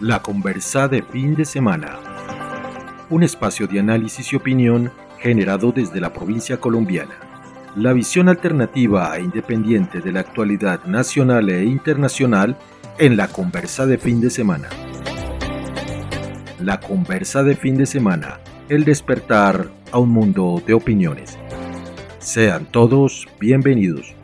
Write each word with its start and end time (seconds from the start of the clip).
La 0.00 0.22
conversa 0.22 0.86
de 0.86 1.02
fin 1.02 1.34
de 1.34 1.44
semana. 1.44 1.98
Un 3.10 3.24
espacio 3.24 3.66
de 3.66 3.80
análisis 3.80 4.32
y 4.32 4.36
opinión 4.36 4.92
generado 5.18 5.72
desde 5.72 6.00
la 6.00 6.12
provincia 6.12 6.60
colombiana. 6.60 7.16
La 7.74 7.92
visión 7.92 8.28
alternativa 8.28 9.16
e 9.16 9.22
independiente 9.22 10.00
de 10.00 10.12
la 10.12 10.20
actualidad 10.20 10.84
nacional 10.84 11.48
e 11.50 11.64
internacional 11.64 12.56
en 13.00 13.16
la 13.16 13.26
conversa 13.26 13.86
de 13.86 13.98
fin 13.98 14.20
de 14.20 14.30
semana. 14.30 14.68
La 16.60 16.78
conversa 16.78 17.42
de 17.42 17.56
fin 17.56 17.76
de 17.76 17.86
semana. 17.86 18.38
El 18.68 18.84
despertar 18.84 19.68
a 19.90 19.98
un 19.98 20.10
mundo 20.10 20.62
de 20.64 20.74
opiniones. 20.74 21.36
Sean 22.20 22.66
todos 22.66 23.26
bienvenidos. 23.40 24.17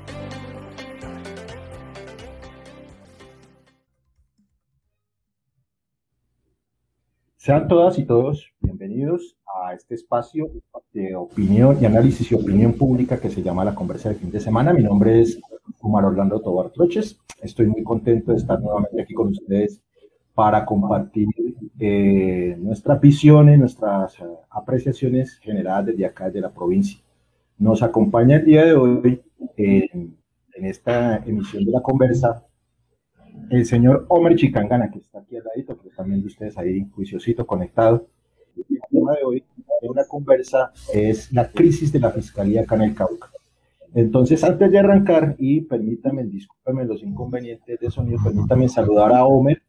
Sean 7.44 7.68
todas 7.68 7.98
y 7.98 8.06
todos 8.06 8.50
bienvenidos 8.58 9.36
a 9.44 9.74
este 9.74 9.96
espacio 9.96 10.50
de 10.94 11.14
opinión 11.14 11.76
y 11.78 11.84
análisis 11.84 12.32
y 12.32 12.34
opinión 12.34 12.72
pública 12.72 13.20
que 13.20 13.28
se 13.28 13.42
llama 13.42 13.66
La 13.66 13.74
Conversa 13.74 14.08
de 14.08 14.14
Fin 14.14 14.30
de 14.30 14.40
Semana. 14.40 14.72
Mi 14.72 14.82
nombre 14.82 15.20
es 15.20 15.38
Omar 15.82 16.06
Orlando 16.06 16.40
Tobar 16.40 16.70
Troches. 16.70 17.20
Estoy 17.42 17.66
muy 17.66 17.82
contento 17.82 18.32
de 18.32 18.38
estar 18.38 18.58
nuevamente 18.62 19.02
aquí 19.02 19.12
con 19.12 19.28
ustedes 19.28 19.78
para 20.34 20.64
compartir 20.64 21.28
eh, 21.78 22.56
nuestras 22.58 22.98
visiones, 22.98 23.58
nuestras 23.58 24.18
eh, 24.20 24.24
apreciaciones 24.48 25.36
generadas 25.36 25.84
desde 25.84 26.06
acá, 26.06 26.28
desde 26.28 26.40
la 26.40 26.50
provincia. 26.50 26.98
Nos 27.58 27.82
acompaña 27.82 28.36
el 28.36 28.46
día 28.46 28.64
de 28.64 28.72
hoy 28.72 29.20
en 29.58 30.16
esta 30.54 31.18
emisión 31.18 31.62
de 31.66 31.73
la 31.73 31.82
conversa 31.82 32.42
el 33.50 33.66
señor 33.66 34.06
Omer 34.09 34.37
Chicangana, 34.37 34.90
que 34.90 34.98
está 34.98 35.20
aquí 35.20 35.37
al 35.37 35.45
ladito, 35.45 35.78
que 35.78 35.90
también 35.90 36.20
de 36.20 36.26
ustedes 36.26 36.56
ahí, 36.59 36.88
juiciosito, 36.95 37.46
conectado. 37.46 38.06
El 38.56 38.80
tema 38.90 39.12
de 39.12 39.24
hoy 39.24 39.45
de 39.82 39.88
una 39.88 40.04
conversa 40.04 40.73
es 40.92 41.32
la 41.32 41.51
crisis 41.51 41.92
de 41.92 42.01
la 42.01 42.10
fiscalía 42.10 42.62
acá 42.62 42.76
en 42.76 42.82
el 42.82 42.95
Cauca. 42.95 43.30
Entonces, 43.95 44.42
antes 44.42 44.70
de 44.70 44.78
arrancar, 44.78 45.36
y 45.38 45.60
permítame, 45.60 46.24
discúlpeme 46.24 46.84
los 46.84 47.02
inconvenientes 47.02 47.78
de 47.78 47.90
sonido, 47.90 48.18
permítame 48.23 48.68
saludar 48.68 49.14
a 49.14 49.24
Omer. 49.24 49.62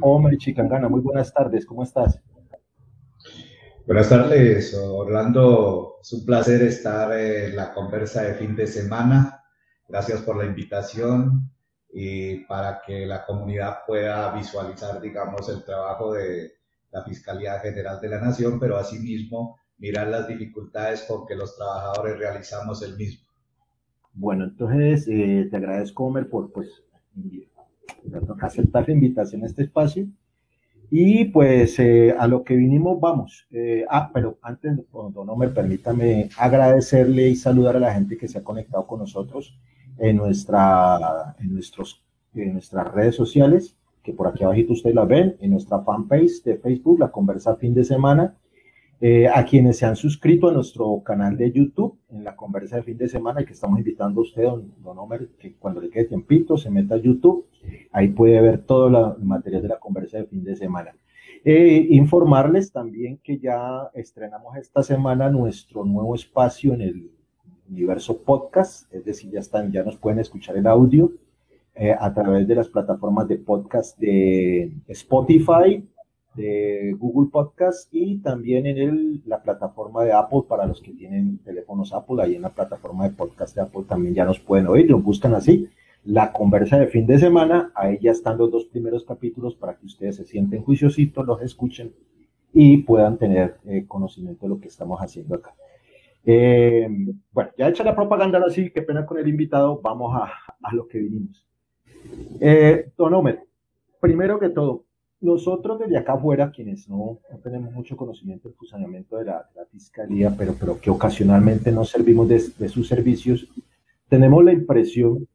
Omer 0.00 0.38
Chicangana, 0.38 0.88
muy 0.88 1.00
buenas 1.00 1.32
tardes, 1.32 1.66
¿cómo 1.66 1.82
estás? 1.82 2.20
Buenas 3.86 4.08
tardes, 4.08 4.74
Orlando. 4.74 5.96
Es 6.00 6.12
un 6.12 6.24
placer 6.24 6.62
estar 6.62 7.12
en 7.18 7.56
la 7.56 7.74
conversa 7.74 8.22
de 8.22 8.34
fin 8.34 8.56
de 8.56 8.66
semana. 8.66 9.44
Gracias 9.88 10.22
por 10.22 10.36
la 10.36 10.46
invitación 10.46 11.51
y 11.92 12.36
para 12.44 12.80
que 12.84 13.06
la 13.06 13.24
comunidad 13.24 13.80
pueda 13.86 14.32
visualizar, 14.34 15.00
digamos, 15.00 15.48
el 15.50 15.62
trabajo 15.62 16.14
de 16.14 16.52
la 16.90 17.04
Fiscalía 17.04 17.58
General 17.60 18.00
de 18.00 18.08
la 18.08 18.20
Nación, 18.20 18.58
pero 18.58 18.78
asimismo 18.78 19.58
mirar 19.78 20.08
las 20.08 20.26
dificultades 20.26 21.02
con 21.02 21.26
que 21.26 21.34
los 21.34 21.56
trabajadores 21.56 22.18
realizamos 22.18 22.82
el 22.82 22.96
mismo. 22.96 23.26
Bueno, 24.14 24.44
entonces 24.44 25.06
eh, 25.08 25.48
te 25.50 25.56
agradezco, 25.56 26.04
Homer, 26.04 26.28
por 26.28 26.52
pues, 26.52 26.82
aceptar 28.40 28.86
la 28.88 28.94
invitación 28.94 29.42
a 29.42 29.46
este 29.46 29.62
espacio. 29.62 30.06
Y 30.90 31.26
pues 31.26 31.78
eh, 31.78 32.14
a 32.18 32.26
lo 32.26 32.44
que 32.44 32.54
vinimos 32.54 33.00
vamos. 33.00 33.46
Eh, 33.50 33.86
ah, 33.88 34.10
pero 34.12 34.38
antes, 34.42 34.78
don 34.92 35.28
Homer, 35.28 35.54
permítame 35.54 36.28
agradecerle 36.36 37.28
y 37.28 37.36
saludar 37.36 37.76
a 37.76 37.80
la 37.80 37.94
gente 37.94 38.18
que 38.18 38.28
se 38.28 38.38
ha 38.38 38.44
conectado 38.44 38.86
con 38.86 39.00
nosotros 39.00 39.58
en, 39.98 40.16
nuestra, 40.16 41.36
en, 41.38 41.54
nuestros, 41.54 42.02
en 42.34 42.54
nuestras 42.54 42.92
redes 42.92 43.14
sociales, 43.14 43.76
que 44.02 44.12
por 44.12 44.28
aquí 44.28 44.44
abajito 44.44 44.72
ustedes 44.72 44.94
la 44.94 45.04
ven, 45.04 45.36
en 45.40 45.50
nuestra 45.50 45.80
fanpage 45.80 46.42
de 46.44 46.56
Facebook, 46.56 46.98
La 47.00 47.10
Conversa 47.10 47.56
Fin 47.56 47.74
de 47.74 47.84
Semana, 47.84 48.36
eh, 49.00 49.28
a 49.28 49.44
quienes 49.44 49.78
se 49.78 49.86
han 49.86 49.96
suscrito 49.96 50.48
a 50.48 50.52
nuestro 50.52 51.02
canal 51.04 51.36
de 51.36 51.50
YouTube, 51.50 51.98
en 52.08 52.24
La 52.24 52.36
Conversa 52.36 52.76
de 52.76 52.84
Fin 52.84 52.96
de 52.96 53.08
Semana, 53.08 53.42
y 53.42 53.44
que 53.44 53.52
estamos 53.52 53.78
invitando 53.78 54.20
a 54.20 54.24
usted, 54.24 54.42
don, 54.42 54.72
don 54.82 54.98
Homer, 54.98 55.28
que 55.38 55.54
cuando 55.54 55.80
le 55.80 55.90
quede 55.90 56.04
tiempito 56.04 56.56
se 56.56 56.70
meta 56.70 56.94
a 56.94 56.98
YouTube, 56.98 57.46
ahí 57.92 58.08
puede 58.08 58.40
ver 58.40 58.58
todo 58.58 59.16
el 59.16 59.24
material 59.24 59.62
de 59.62 59.68
La 59.68 59.78
Conversa 59.78 60.18
de 60.18 60.26
Fin 60.26 60.44
de 60.44 60.56
Semana. 60.56 60.94
Eh, 61.44 61.88
informarles 61.90 62.70
también 62.70 63.18
que 63.18 63.38
ya 63.38 63.90
estrenamos 63.94 64.56
esta 64.56 64.84
semana 64.84 65.28
nuestro 65.28 65.84
nuevo 65.84 66.14
espacio 66.14 66.72
en 66.72 66.82
el 66.82 67.10
universo 67.68 68.18
podcast, 68.18 68.92
es 68.92 69.04
decir, 69.04 69.30
ya 69.30 69.40
están, 69.40 69.72
ya 69.72 69.82
nos 69.82 69.96
pueden 69.96 70.18
escuchar 70.18 70.56
el 70.56 70.66
audio 70.66 71.12
eh, 71.74 71.94
a 71.98 72.12
través 72.12 72.46
de 72.46 72.54
las 72.54 72.68
plataformas 72.68 73.26
de 73.28 73.38
podcast 73.38 73.98
de 73.98 74.72
Spotify, 74.88 75.82
de 76.34 76.94
Google 76.98 77.30
Podcast 77.30 77.88
y 77.92 78.18
también 78.18 78.66
en 78.66 78.78
el, 78.78 79.22
la 79.26 79.42
plataforma 79.42 80.04
de 80.04 80.12
Apple 80.12 80.42
para 80.48 80.66
los 80.66 80.80
que 80.80 80.92
tienen 80.92 81.38
teléfonos 81.38 81.92
Apple, 81.92 82.22
ahí 82.22 82.34
en 82.36 82.42
la 82.42 82.50
plataforma 82.50 83.08
de 83.08 83.14
podcast 83.14 83.54
de 83.54 83.62
Apple 83.62 83.84
también 83.88 84.14
ya 84.14 84.24
nos 84.24 84.38
pueden 84.38 84.66
oír, 84.66 84.90
nos 84.90 85.02
buscan 85.02 85.34
así. 85.34 85.68
La 86.04 86.32
conversa 86.32 86.78
de 86.78 86.88
fin 86.88 87.06
de 87.06 87.18
semana, 87.18 87.70
ahí 87.74 87.98
ya 88.00 88.10
están 88.10 88.36
los 88.36 88.50
dos 88.50 88.64
primeros 88.64 89.04
capítulos 89.04 89.54
para 89.54 89.76
que 89.76 89.86
ustedes 89.86 90.16
se 90.16 90.24
sienten 90.24 90.64
juiciositos, 90.64 91.26
los 91.26 91.40
escuchen 91.42 91.94
y 92.52 92.78
puedan 92.78 93.18
tener 93.18 93.58
eh, 93.66 93.84
conocimiento 93.86 94.46
de 94.46 94.50
lo 94.50 94.60
que 94.60 94.68
estamos 94.68 95.00
haciendo 95.00 95.36
acá. 95.36 95.54
Eh, 96.24 96.88
bueno, 97.32 97.50
ya 97.56 97.68
hecha 97.68 97.84
la 97.84 97.96
propaganda 97.96 98.38
ahora 98.38 98.52
sí, 98.52 98.70
qué 98.70 98.82
pena 98.82 99.04
con 99.04 99.18
el 99.18 99.28
invitado, 99.28 99.80
vamos 99.80 100.14
a, 100.14 100.32
a 100.62 100.74
lo 100.74 100.86
que 100.86 100.98
vinimos. 100.98 101.46
Eh, 102.40 102.90
don 102.96 103.14
Homer, 103.14 103.40
primero 104.00 104.38
que 104.38 104.50
todo, 104.50 104.84
nosotros 105.20 105.78
desde 105.80 105.96
acá 105.96 106.14
afuera, 106.14 106.50
quienes 106.50 106.88
no, 106.88 107.20
no 107.30 107.38
tenemos 107.38 107.72
mucho 107.72 107.96
conocimiento 107.96 108.48
del 108.48 108.56
funcionamiento 108.56 109.16
de 109.16 109.24
la, 109.26 109.48
de 109.54 109.60
la, 109.60 109.66
fiscalía, 109.66 110.34
pero, 110.36 110.54
pero 110.58 110.80
que 110.80 110.90
ocasionalmente 110.90 111.72
nos 111.72 111.90
servimos 111.90 112.28
de, 112.28 112.42
de 112.58 112.68
sus 112.68 112.88
servicios, 112.88 113.48
tenemos 114.08 114.44
la 114.44 114.52
impresión, 114.52 115.26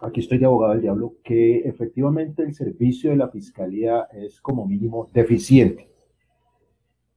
aquí 0.00 0.20
estoy 0.20 0.38
de 0.38 0.46
abogado 0.46 0.72
del 0.72 0.82
diablo, 0.82 1.14
que 1.22 1.58
efectivamente 1.58 2.42
el 2.42 2.54
servicio 2.54 3.10
de 3.10 3.16
la 3.16 3.28
fiscalía 3.28 4.08
es 4.12 4.40
como 4.40 4.66
mínimo 4.66 5.10
deficiente 5.12 5.91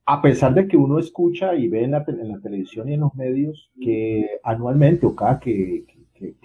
a 0.05 0.21
pesar 0.21 0.53
de 0.53 0.67
que 0.67 0.77
uno 0.77 0.99
escucha 0.99 1.55
y 1.55 1.67
ve 1.67 1.83
en 1.83 1.91
la, 1.91 2.05
en 2.07 2.29
la, 2.29 2.39
televisión 2.39 2.89
y 2.89 2.93
en 2.93 3.01
los 3.01 3.16
medios 3.16 3.71
que 3.81 4.39
anualmente 4.43 5.05
o 5.05 5.16
cada 5.16 5.39
que, 5.39 5.85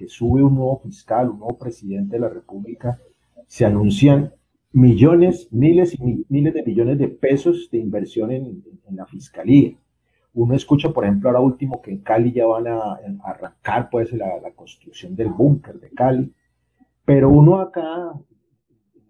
sube 0.09 0.43
un 0.43 0.55
nuevo 0.55 0.81
fiscal, 0.81 1.31
un 1.31 1.39
nuevo 1.39 1.59
presidente 1.59 2.17
de 2.17 2.21
la 2.21 2.29
República, 2.29 2.99
se 3.47 3.65
anuncian 3.65 4.33
millones, 4.73 5.49
miles 5.53 5.95
y 5.95 6.25
miles 6.29 6.55
de 6.55 6.63
millones 6.63 6.99
de 6.99 7.09
pesos 7.09 7.69
de 7.71 7.79
inversión 7.79 8.33
en, 8.33 8.63
la 8.93 9.07
fiscalía. 9.07 9.77
Uno 10.35 10.55
escucha, 10.55 10.91
por 10.91 11.05
ejemplo, 11.05 11.29
ahora 11.29 11.41
último 11.41 11.81
que 11.81 11.93
en 11.93 11.99
Cali 11.99 12.33
ya 12.33 12.47
van 12.47 12.67
a, 12.67 12.99
arrancar 13.25 13.89
pues 13.91 14.13
la 14.13 14.51
construcción 14.57 15.15
del 15.15 15.29
búnker 15.29 15.79
de 15.79 15.91
Cali, 15.91 16.33
pero 17.05 17.31
uno 17.31 17.61
acá 17.61 18.13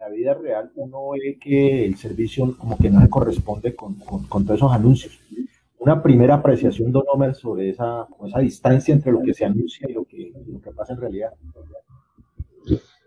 la 0.00 0.08
vida 0.08 0.32
real 0.32 0.72
uno 0.76 1.10
ve 1.10 1.38
que 1.38 1.84
el 1.84 1.94
servicio 1.96 2.56
como 2.56 2.78
que 2.78 2.88
no 2.88 3.02
se 3.02 3.10
corresponde 3.10 3.76
con, 3.76 3.96
con, 3.96 4.46
todos 4.46 4.58
esos 4.58 4.72
anuncios. 4.72 5.20
Una 5.78 6.02
primera 6.02 6.36
apreciación, 6.36 6.90
Don 6.90 7.04
Homer, 7.12 7.34
sobre 7.34 7.70
esa, 7.70 8.06
esa 8.26 8.38
distancia 8.38 8.94
entre 8.94 9.12
lo 9.12 9.22
que 9.22 9.34
se 9.34 9.44
anuncia 9.44 9.86
y 9.88 9.92
lo 9.92 10.04
que, 10.04 10.32
lo 10.46 10.60
que 10.60 10.70
pasa 10.72 10.94
en 10.94 11.00
realidad. 11.00 11.32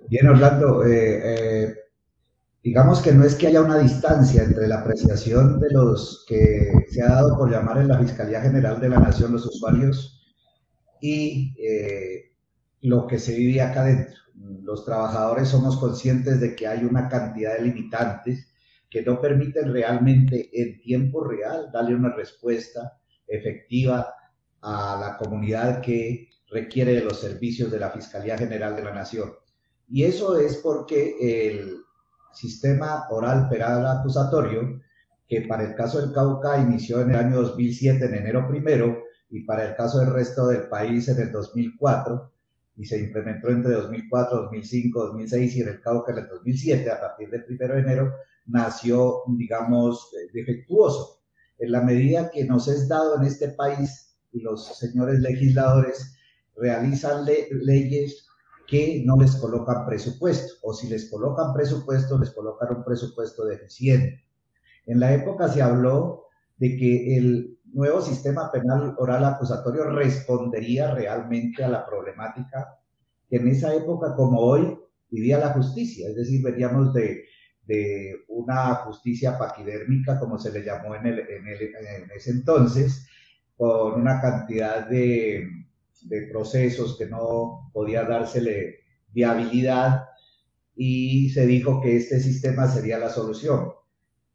Bien, 0.08 0.28
Orlando, 0.28 0.86
eh, 0.86 1.22
eh, 1.24 1.76
digamos 2.64 3.02
que 3.02 3.12
no 3.12 3.24
es 3.24 3.36
que 3.36 3.48
haya 3.48 3.62
una 3.62 3.80
distancia 3.80 4.44
entre 4.44 4.68
la 4.68 4.82
apreciación 4.82 5.60
de 5.60 5.72
los 5.72 6.26
que 6.28 6.72
se 6.90 7.02
ha 7.02 7.08
dado 7.08 7.38
por 7.38 7.52
llamar 7.52 7.80
en 7.80 7.88
la 7.88 8.00
Fiscalía 8.00 8.42
General 8.42 8.80
de 8.80 8.90
la 8.90 9.00
Nación 9.00 9.32
los 9.32 9.46
usuarios 9.48 10.22
y 11.02 11.56
eh, 11.60 12.34
lo 12.82 13.08
que 13.08 13.18
se 13.18 13.36
vive 13.36 13.62
acá 13.62 13.84
dentro 13.84 14.23
los 14.64 14.86
trabajadores 14.86 15.50
somos 15.50 15.78
conscientes 15.78 16.40
de 16.40 16.56
que 16.56 16.68
hay 16.68 16.84
una 16.84 17.08
cantidad 17.08 17.56
de 17.58 17.64
limitantes 17.64 18.54
que 18.90 19.02
no 19.02 19.20
permiten 19.20 19.72
realmente 19.72 20.50
en 20.54 20.80
tiempo 20.82 21.24
real 21.24 21.70
darle 21.72 21.96
una 21.96 22.14
respuesta 22.14 23.00
efectiva 23.28 24.14
a 24.62 24.98
la 25.00 25.18
comunidad 25.18 25.82
que 25.82 26.30
requiere 26.50 26.94
de 26.94 27.04
los 27.04 27.20
servicios 27.20 27.72
de 27.72 27.80
la 27.80 27.90
Fiscalía 27.90 28.38
General 28.38 28.76
de 28.76 28.84
la 28.84 28.94
Nación. 28.94 29.34
Y 29.90 30.04
eso 30.04 30.38
es 30.38 30.58
porque 30.58 31.16
el 31.20 31.78
sistema 32.34 33.08
oral 33.10 33.50
penal 33.50 33.86
acusatorio, 33.86 34.82
que 35.28 35.42
para 35.42 35.64
el 35.64 35.76
caso 35.76 36.00
del 36.00 36.14
Cauca 36.14 36.60
inició 36.60 37.02
en 37.02 37.12
el 37.12 37.16
año 37.18 37.42
2007, 37.42 38.06
en 38.06 38.16
enero 38.16 38.48
primero, 38.48 39.04
y 39.30 39.44
para 39.46 39.68
el 39.68 39.76
caso 39.76 40.00
del 40.00 40.14
resto 40.14 40.48
del 40.48 40.68
país 40.68 41.08
en 41.08 41.20
el 41.20 41.32
2004, 41.32 42.33
y 42.76 42.86
se 42.86 43.00
implementó 43.00 43.50
entre 43.50 43.74
2004, 43.74 44.44
2005, 44.44 45.06
2006 45.08 45.56
y 45.56 45.62
en 45.62 45.68
el 45.68 45.82
Cauca 45.82 46.12
en 46.12 46.20
el 46.20 46.28
2007, 46.28 46.92
a 46.92 47.00
partir 47.00 47.30
del 47.30 47.46
1 47.48 47.74
de 47.74 47.80
enero, 47.80 48.14
nació, 48.46 49.22
digamos, 49.28 50.12
eh, 50.14 50.30
defectuoso. 50.34 51.22
En 51.60 51.72
la 51.72 51.82
medida 51.82 52.32
que 52.32 52.46
nos 52.46 52.68
es 52.68 52.88
dado 52.88 53.18
en 53.18 53.24
este 53.24 53.50
país 53.50 54.18
y 54.32 54.42
los 54.42 54.78
señores 54.78 55.20
legisladores 55.20 56.18
realizan 56.56 57.26
le 57.26 57.48
leyes 57.52 58.28
que 58.68 59.04
no 59.06 59.18
les 59.18 59.36
colocan 59.36 59.86
presupuesto, 59.86 60.54
o 60.64 60.74
si 60.74 60.88
les 60.88 61.10
colocan 61.10 61.54
presupuesto, 61.54 62.18
les 62.18 62.32
colocan 62.32 62.78
un 62.78 62.84
presupuesto 62.84 63.46
deficiente. 63.46 64.24
En 64.86 65.00
la 65.00 65.14
época 65.14 65.48
se 65.48 65.62
habló 65.62 66.28
de 66.58 66.78
que 66.78 67.18
el 67.18 67.53
nuevo 67.74 68.02
sistema 68.02 68.52
penal 68.52 68.96
oral 68.98 69.26
acusatorio 69.26 69.86
respondería 69.86 70.94
realmente 70.94 71.64
a 71.64 71.70
la 71.70 71.86
problemática 71.86 72.80
que 73.30 73.38
en 73.38 73.48
esa 73.48 73.74
época 73.74 74.16
como 74.16 74.40
hoy 74.40 74.78
vivía 75.10 75.38
la 75.40 75.54
justicia, 75.54 76.10
es 76.10 76.16
decir, 76.16 76.44
veníamos 76.44 76.94
de, 76.94 77.26
una 78.28 78.76
justicia 78.76 79.38
paquidérmica, 79.38 80.20
como 80.20 80.38
se 80.38 80.52
le 80.52 80.64
llamó 80.64 80.96
en, 80.96 81.06
en, 81.08 81.48
ese 82.14 82.32
entonces, 82.32 83.08
con 83.56 84.02
una 84.02 84.20
cantidad 84.20 84.86
de, 84.88 85.48
de 86.04 86.22
procesos 86.24 86.98
que 86.98 87.06
no 87.06 87.70
podía 87.72 88.04
dársele 88.04 88.80
viabilidad 89.14 90.06
y 90.76 91.30
se 91.30 91.46
dijo 91.46 91.80
que 91.82 91.96
este 91.96 92.20
sistema 92.20 92.68
sería 92.68 92.98
la 92.98 93.10
solución. 93.10 93.72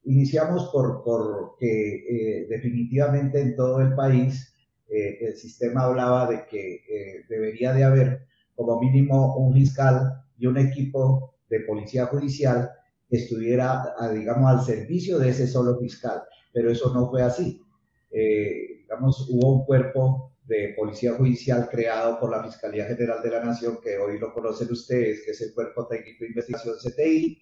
Iniciamos 0.04 0.70
por, 0.72 1.02
por 1.02 1.56
que 1.58 2.42
eh, 2.42 2.46
definitivamente 2.48 3.40
en 3.40 3.56
todo 3.56 3.80
el 3.80 3.94
país 3.94 4.54
eh, 4.88 5.18
el 5.20 5.36
sistema 5.36 5.84
hablaba 5.84 6.26
de 6.26 6.46
que 6.46 6.74
eh, 6.88 7.24
debería 7.28 7.72
de 7.72 7.84
haber 7.84 8.26
como 8.54 8.80
mínimo 8.80 9.36
un 9.36 9.54
fiscal 9.54 10.22
y 10.38 10.46
un 10.46 10.56
equipo 10.56 11.34
de 11.50 11.60
policía 11.60 12.06
judicial 12.06 12.70
que 13.08 13.16
estuviera, 13.16 13.94
digamos, 14.12 14.50
al 14.50 14.64
servicio 14.64 15.18
de 15.18 15.30
ese 15.30 15.46
solo 15.46 15.78
fiscal, 15.78 16.22
pero 16.52 16.70
eso 16.70 16.92
no 16.92 17.08
fue 17.08 17.22
así. 17.22 17.62
digamos, 18.10 19.28
hubo 19.30 19.54
un 19.54 19.64
cuerpo 19.64 20.32
de 20.48 20.74
policía 20.76 21.12
judicial 21.14 21.68
creado 21.70 22.18
por 22.18 22.30
la 22.30 22.42
Fiscalía 22.42 22.86
General 22.86 23.22
de 23.22 23.30
la 23.30 23.44
Nación, 23.44 23.78
que 23.82 23.98
hoy 23.98 24.18
lo 24.18 24.32
conocen 24.32 24.72
ustedes, 24.72 25.22
que 25.24 25.32
es 25.32 25.40
el 25.42 25.52
Cuerpo 25.52 25.86
Técnico 25.86 26.24
de 26.24 26.28
Investigación 26.28 26.74
CTI, 26.76 27.38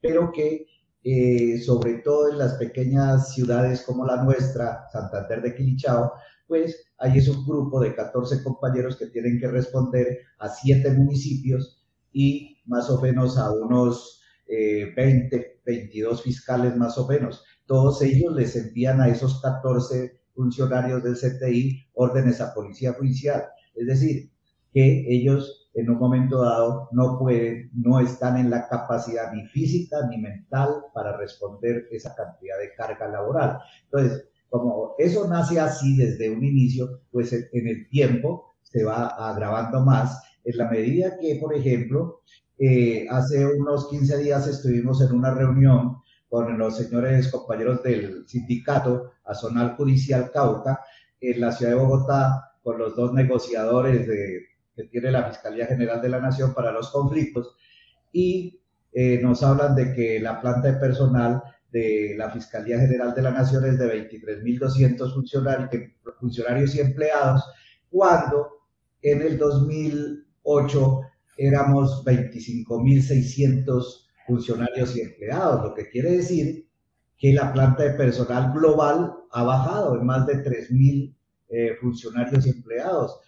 pero 0.00 0.32
que 0.32 0.66
eh, 1.08 1.60
sobre 1.60 1.98
todo 1.98 2.32
en 2.32 2.38
las 2.38 2.54
pequeñas 2.54 3.32
ciudades 3.32 3.82
como 3.82 4.04
la 4.04 4.24
nuestra, 4.24 4.88
Santander 4.90 5.40
de 5.40 5.54
Quilichao, 5.54 6.12
pues 6.48 6.84
ahí 6.98 7.18
es 7.18 7.28
un 7.28 7.46
grupo 7.46 7.78
de 7.78 7.94
14 7.94 8.42
compañeros 8.42 8.96
que 8.96 9.06
tienen 9.06 9.38
que 9.38 9.46
responder 9.46 10.22
a 10.40 10.48
7 10.48 10.90
municipios 10.90 11.80
y 12.12 12.58
más 12.66 12.90
o 12.90 13.00
menos 13.00 13.38
a 13.38 13.52
unos 13.52 14.20
20, 14.48 15.36
eh, 15.36 15.60
22 15.64 16.22
fiscales 16.22 16.76
más 16.76 16.98
o 16.98 17.06
menos. 17.06 17.44
Todos 17.66 18.02
ellos 18.02 18.34
les 18.34 18.56
envían 18.56 19.00
a 19.00 19.08
esos 19.08 19.40
14 19.40 20.20
funcionarios 20.34 21.04
del 21.04 21.14
CTI 21.14 21.86
órdenes 21.94 22.40
a 22.40 22.52
policía 22.52 22.94
judicial. 22.94 23.44
Es 23.76 23.86
decir, 23.86 24.32
que 24.72 25.06
ellos 25.08 25.65
en 25.76 25.90
un 25.90 25.98
momento 25.98 26.42
dado 26.42 26.88
no 26.92 27.18
pueden, 27.18 27.70
no 27.74 28.00
están 28.00 28.38
en 28.38 28.48
la 28.48 28.66
capacidad 28.66 29.30
ni 29.32 29.46
física 29.46 29.98
ni 30.08 30.16
mental 30.16 30.86
para 30.94 31.16
responder 31.18 31.86
esa 31.90 32.14
cantidad 32.14 32.58
de 32.58 32.72
carga 32.74 33.06
laboral. 33.08 33.58
Entonces, 33.84 34.26
como 34.48 34.94
eso 34.96 35.28
nace 35.28 35.60
así 35.60 35.96
desde 35.96 36.30
un 36.30 36.42
inicio, 36.42 37.02
pues 37.12 37.32
en 37.32 37.68
el 37.68 37.88
tiempo 37.90 38.54
se 38.62 38.84
va 38.84 39.08
agravando 39.08 39.80
más 39.84 40.22
en 40.44 40.56
la 40.56 40.70
medida 40.70 41.18
que, 41.18 41.36
por 41.36 41.54
ejemplo, 41.54 42.22
eh, 42.58 43.06
hace 43.10 43.44
unos 43.44 43.88
15 43.90 44.16
días 44.18 44.46
estuvimos 44.48 45.02
en 45.02 45.12
una 45.12 45.34
reunión 45.34 45.98
con 46.30 46.56
los 46.56 46.78
señores 46.78 47.28
compañeros 47.30 47.82
del 47.82 48.26
sindicato 48.26 49.12
Azonal 49.26 49.76
Judicial 49.76 50.30
Cauca 50.32 50.80
en 51.20 51.38
la 51.38 51.52
ciudad 51.52 51.72
de 51.72 51.78
Bogotá 51.78 52.52
con 52.62 52.78
los 52.78 52.96
dos 52.96 53.12
negociadores 53.12 54.06
de, 54.06 54.55
que 54.76 54.84
tiene 54.84 55.10
la 55.10 55.28
Fiscalía 55.30 55.66
General 55.66 56.00
de 56.00 56.10
la 56.10 56.20
Nación 56.20 56.54
para 56.54 56.70
los 56.70 56.90
conflictos 56.90 57.56
y 58.12 58.60
eh, 58.92 59.18
nos 59.22 59.42
hablan 59.42 59.74
de 59.74 59.94
que 59.94 60.20
la 60.20 60.40
planta 60.40 60.72
de 60.72 60.78
personal 60.78 61.42
de 61.72 62.14
la 62.16 62.30
Fiscalía 62.30 62.78
General 62.78 63.14
de 63.14 63.22
la 63.22 63.30
Nación 63.30 63.64
es 63.64 63.78
de 63.78 64.08
23.200 64.08 65.14
funcionarios, 65.14 65.70
funcionarios 66.20 66.74
y 66.74 66.80
empleados, 66.80 67.42
cuando 67.90 68.48
en 69.02 69.22
el 69.22 69.38
2008 69.38 71.00
éramos 71.38 72.04
25.600 72.04 74.06
funcionarios 74.26 74.96
y 74.96 75.00
empleados, 75.00 75.62
lo 75.62 75.74
que 75.74 75.88
quiere 75.88 76.12
decir 76.12 76.66
que 77.18 77.32
la 77.32 77.52
planta 77.52 77.84
de 77.84 77.90
personal 77.90 78.52
global 78.52 79.14
ha 79.30 79.42
bajado 79.42 79.98
en 79.98 80.04
más 80.04 80.26
de 80.26 80.44
3.000 80.44 81.14
eh, 81.48 81.76
funcionarios 81.80 82.46
y 82.46 82.50
empleados. 82.50 83.20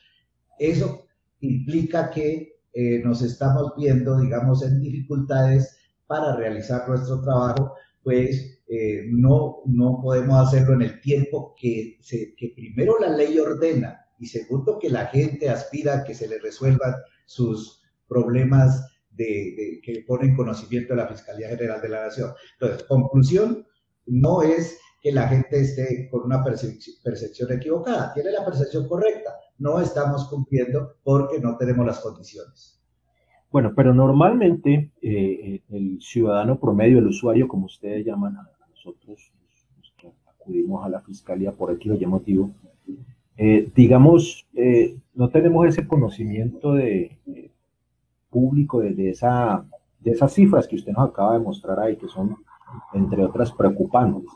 Eso 0.59 1.08
implica 1.41 2.11
que 2.11 2.61
eh, 2.73 3.01
nos 3.05 3.23
estamos 3.23 3.73
viendo, 3.77 4.19
digamos, 4.21 4.63
en 4.63 4.81
dificultades 4.81 5.77
para 6.07 6.37
realizar 6.37 6.89
nuestro 6.89 7.21
trabajo, 7.21 7.75
pues 8.03 8.61
eh, 8.69 9.07
no, 9.11 9.59
no 9.67 10.01
podemos 10.03 10.47
hacerlo 10.47 10.75
en 10.75 10.83
el 10.83 11.01
tiempo 11.01 11.55
que, 11.59 11.99
se, 12.01 12.35
que 12.35 12.53
primero 12.55 12.99
la 12.99 13.09
ley 13.09 13.39
ordena 13.39 14.05
y 14.19 14.27
segundo 14.27 14.79
que 14.79 14.91
la 14.91 15.07
gente 15.07 15.49
aspira 15.49 15.99
a 15.99 16.05
que 16.05 16.15
se 16.15 16.29
le 16.29 16.39
resuelvan 16.39 16.95
sus 17.27 17.83
problemas 18.09 18.87
de, 19.11 19.81
que 19.83 20.05
pone 20.07 20.27
en 20.27 20.37
conocimiento 20.37 20.95
de 20.95 21.03
la 21.03 21.09
Fiscalía 21.09 21.49
General 21.49 21.81
de 21.81 21.89
la 21.89 22.07
Nación. 22.07 22.33
Entonces, 22.59 22.87
conclusión, 22.87 23.67
no 24.07 24.43
es 24.43 24.79
que 25.03 25.13
la 25.13 25.29
gente 25.29 25.61
esté 25.61 26.09
con 26.11 26.23
una 26.23 26.43
percepción, 26.43 27.53
equivocada, 27.53 28.13
tiene 28.15 28.33
la 28.33 28.45
percepción 28.45 28.89
correcta, 28.89 29.31
no 29.59 29.81
estamos 29.81 30.29
cumpliendo 30.29 30.95
porque 31.03 31.41
no 31.41 31.57
tenemos 31.57 31.87
las 31.87 32.01
condiciones. 32.01 32.81
Bueno, 33.51 33.73
pero 33.75 33.95
normalmente 33.95 34.93
eh, 35.01 35.63
el 35.71 36.01
ciudadano 36.01 36.59
promedio, 36.59 36.99
el 36.99 37.07
usuario, 37.07 37.49
como 37.49 37.67
ustedes 37.67 38.05
llaman 38.05 38.37
a 38.37 38.49
nosotros, 38.71 39.33
acudimos 40.27 40.85
a 40.85 40.89
la 40.89 41.01
fiscalía 41.01 41.53
por 41.53 41.71
X 41.73 41.93
o 41.93 41.95
Y 41.95 42.07
motivo, 42.07 42.51
eh, 43.37 43.71
digamos, 43.75 44.47
eh, 44.55 44.97
no 45.15 45.29
tenemos 45.29 45.67
ese 45.69 45.87
conocimiento 45.87 46.75
de, 46.75 47.19
público 48.31 48.81
de, 48.81 49.11
esa, 49.11 49.65
de 50.01 50.11
esas 50.11 50.33
cifras 50.33 50.67
que 50.67 50.75
usted 50.75 50.93
nos 50.93 51.09
acaba 51.09 51.35
de 51.35 51.45
mostrar 51.45 51.79
ahí, 51.79 51.97
que 51.97 52.09
son, 52.09 52.37
entre 52.93 53.25
otras, 53.25 53.53
preocupantes. 53.53 54.29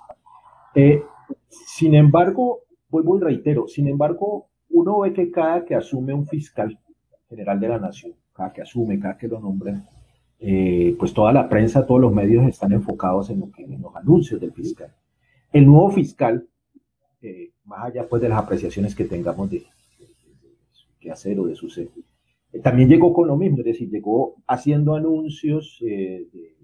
Eh, 0.74 1.02
sin 1.48 1.94
embargo, 1.94 2.60
vuelvo 2.88 3.18
y 3.18 3.20
reitero, 3.22 3.66
sin 3.66 3.88
embargo, 3.88 4.46
uno 4.72 5.00
ve 5.00 5.12
que 5.12 5.30
cada 5.30 5.64
que 5.64 5.74
asume 5.74 6.12
un 6.12 6.26
fiscal 6.26 6.78
general 7.28 7.60
de 7.60 7.68
la 7.68 7.78
nación, 7.78 8.14
cada 8.32 8.52
que 8.52 8.62
asume, 8.62 8.98
cada 8.98 9.16
que 9.16 9.28
lo 9.28 9.40
nombren, 9.40 9.82
eh, 10.38 10.96
pues 10.98 11.14
toda 11.14 11.32
la 11.32 11.48
prensa, 11.48 11.86
todos 11.86 12.00
los 12.00 12.12
medios 12.12 12.46
están 12.46 12.72
enfocados 12.72 13.30
en, 13.30 13.40
los 13.40 13.96
anuncios 13.96 14.40
del 14.40 14.52
fiscal. 14.52 14.92
El 15.52 15.66
nuevo 15.66 15.90
fiscal, 15.90 16.48
eh, 17.20 17.52
más 17.64 17.84
allá 17.84 18.08
pues 18.08 18.20
de 18.22 18.28
las 18.28 18.38
apreciaciones 18.38 18.94
que 18.94 19.04
tengamos 19.04 19.50
de, 19.50 19.64
qué 20.98 21.10
hacer 21.10 21.38
o 21.38 21.46
de 21.46 21.54
su 21.54 21.68
ser, 21.68 21.88
también 22.60 22.88
llegó 22.88 23.14
con 23.14 23.28
lo 23.28 23.36
mismo, 23.36 23.58
es 23.58 23.64
decir, 23.64 23.90
llegó 23.90 24.36
haciendo 24.46 24.94
anuncios 24.94 25.78
eh, 25.80 26.26
de, 26.32 26.54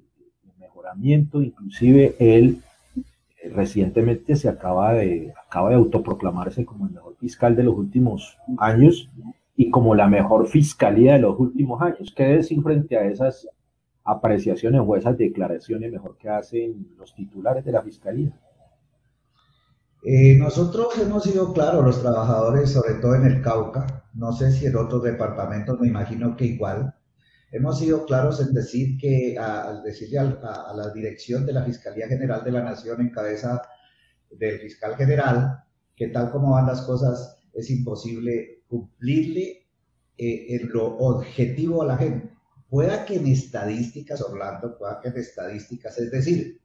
mejoramiento, 0.58 1.40
inclusive 1.40 2.14
él 2.18 2.60
eh, 3.42 3.48
recientemente 3.48 4.36
se 4.36 4.48
acaba 4.48 4.92
de, 4.92 5.32
acaba 5.46 5.70
de 5.70 5.76
autoproclamarse 5.76 6.64
como 6.66 6.86
el 6.86 6.92
fiscal 7.28 7.54
de 7.54 7.62
los 7.62 7.76
últimos 7.76 8.38
años 8.56 9.10
y 9.54 9.70
como 9.70 9.94
la 9.94 10.06
mejor 10.06 10.48
fiscalía 10.48 11.12
de 11.14 11.18
los 11.18 11.38
últimos 11.38 11.82
años. 11.82 12.14
¿Qué 12.16 12.24
decir 12.24 12.62
frente 12.62 12.96
a 12.96 13.04
esas 13.04 13.46
apreciaciones 14.02 14.80
o 14.82 14.96
esas 14.96 15.18
declaraciones 15.18 15.92
mejor 15.92 16.16
que 16.16 16.30
hacen 16.30 16.88
los 16.96 17.14
titulares 17.14 17.66
de 17.66 17.72
la 17.72 17.82
fiscalía? 17.82 18.32
Eh, 20.02 20.36
nosotros 20.38 20.98
hemos 20.98 21.24
sido 21.24 21.52
claros, 21.52 21.84
los 21.84 22.00
trabajadores, 22.00 22.70
sobre 22.70 22.94
todo 22.94 23.14
en 23.16 23.26
el 23.26 23.42
Cauca, 23.42 24.04
no 24.14 24.32
sé 24.32 24.52
si 24.52 24.64
en 24.64 24.76
otros 24.76 25.02
departamentos, 25.02 25.78
me 25.78 25.88
imagino 25.88 26.34
que 26.34 26.46
igual, 26.46 26.94
hemos 27.50 27.78
sido 27.78 28.06
claros 28.06 28.40
en 28.40 28.54
decir 28.54 28.96
que, 28.96 29.36
al 29.38 29.82
decirle 29.82 30.18
a, 30.18 30.72
la 30.74 30.90
dirección 30.94 31.44
de 31.44 31.52
la 31.52 31.64
Fiscalía 31.64 32.08
General 32.08 32.42
de 32.42 32.52
la 32.52 32.62
Nación 32.62 33.02
en 33.02 33.10
cabeza 33.10 33.60
del 34.30 34.60
fiscal 34.60 34.96
general, 34.96 35.64
que 35.98 36.08
tal 36.08 36.30
como 36.30 36.52
van 36.52 36.66
las 36.66 36.82
cosas, 36.82 37.36
es 37.52 37.70
imposible 37.70 38.62
cumplirle 38.68 39.66
eh, 40.16 40.46
en 40.50 40.68
lo 40.68 40.96
objetivo 40.96 41.82
a 41.82 41.86
la 41.86 41.96
gente. 41.96 42.30
Pueda 42.70 43.04
que 43.04 43.16
en 43.16 43.26
estadísticas, 43.26 44.22
Orlando, 44.22 44.78
pueda 44.78 45.00
que 45.00 45.08
en 45.08 45.16
estadísticas, 45.16 45.98
es 45.98 46.10
decir, 46.12 46.60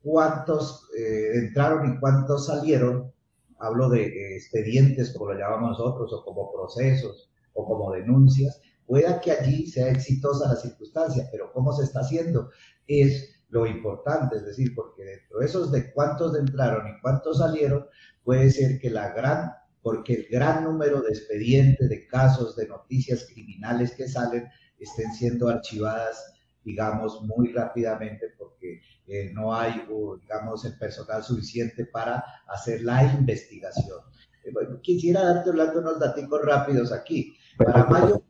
cuántos 0.00 0.88
eh, 0.96 1.32
entraron 1.34 1.92
y 1.92 1.98
cuántos 1.98 2.46
salieron, 2.46 3.12
hablo 3.58 3.88
de 3.88 4.04
eh, 4.04 4.36
expedientes, 4.36 5.12
como 5.12 5.32
lo 5.32 5.38
llamamos 5.38 5.78
nosotros, 5.78 6.12
o 6.12 6.24
como 6.24 6.52
procesos, 6.52 7.30
o 7.54 7.66
como 7.66 7.92
denuncias, 7.92 8.60
pueda 8.86 9.20
que 9.20 9.32
allí 9.32 9.66
sea 9.66 9.90
exitosa 9.90 10.48
la 10.48 10.56
circunstancia, 10.56 11.28
pero 11.32 11.52
cómo 11.52 11.72
se 11.72 11.84
está 11.84 12.00
haciendo 12.00 12.50
es 12.86 13.31
lo 13.52 13.66
importante, 13.66 14.36
es 14.36 14.46
decir, 14.46 14.74
porque 14.74 15.04
dentro 15.04 15.38
de 15.38 15.44
esos 15.44 15.70
de 15.70 15.92
cuántos 15.92 16.36
entraron 16.36 16.88
y 16.88 17.00
cuántos 17.02 17.38
salieron, 17.38 17.86
puede 18.24 18.50
ser 18.50 18.80
que 18.80 18.88
la 18.88 19.12
gran, 19.12 19.52
porque 19.82 20.14
el 20.14 20.26
gran 20.30 20.64
número 20.64 21.02
de 21.02 21.10
expedientes, 21.10 21.86
de 21.86 22.06
casos, 22.06 22.56
de 22.56 22.66
noticias 22.66 23.26
criminales 23.30 23.92
que 23.92 24.08
salen, 24.08 24.48
estén 24.78 25.12
siendo 25.12 25.50
archivadas, 25.50 26.34
digamos, 26.64 27.20
muy 27.22 27.52
rápidamente 27.52 28.28
porque 28.38 28.80
eh, 29.06 29.30
no 29.34 29.54
hay, 29.54 29.84
digamos, 30.22 30.64
el 30.64 30.78
personal 30.78 31.22
suficiente 31.22 31.84
para 31.84 32.24
hacer 32.48 32.80
la 32.80 33.02
investigación. 33.04 33.98
Eh, 34.44 34.50
quisiera 34.80 35.24
darte 35.24 35.50
unos 35.50 36.00
datos 36.00 36.24
rápidos 36.42 36.90
aquí. 36.90 37.36
Para 37.58 37.84
mayo 37.84 38.24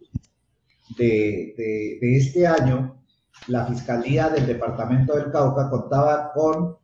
de, 0.98 1.54
de 2.00 2.16
este 2.16 2.44
año, 2.44 3.01
la 3.48 3.66
Fiscalía 3.66 4.28
del 4.28 4.46
Departamento 4.46 5.16
del 5.16 5.30
Cauca 5.30 5.70
contaba 5.70 6.32
con 6.32 6.76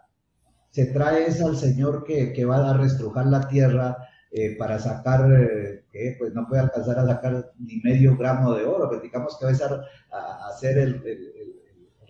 Se 0.75 0.87
trae 0.87 1.29
es 1.29 1.41
al 1.41 1.57
señor 1.57 2.03
que, 2.03 2.33
que 2.33 2.45
va 2.45 2.69
a 2.69 2.77
restrujar 2.77 3.27
la 3.27 3.47
tierra 3.47 3.97
eh, 4.33 4.57
para 4.59 4.81
sacar, 4.81 5.31
eh, 5.33 5.85
que 5.93 6.17
pues 6.19 6.35
no 6.35 6.49
puede 6.49 6.63
alcanzar 6.63 6.99
a 6.99 7.07
sacar 7.07 7.53
ni 7.61 7.77
medio 7.77 8.17
gramo 8.17 8.53
de 8.55 8.65
oro, 8.65 8.89
pero 8.91 9.01
digamos 9.01 9.39
que 9.39 9.45
va 9.47 9.53
a, 9.53 10.49
hacer 10.49 10.79
el, 10.79 11.01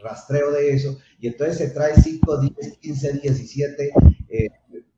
rastreo 0.03 0.51
de 0.51 0.71
eso, 0.71 0.97
y 1.19 1.27
entonces 1.27 1.59
se 1.59 1.71
trae 1.75 1.95
5, 1.95 2.41
10, 2.41 2.79
15, 2.79 3.13
17, 3.21 3.93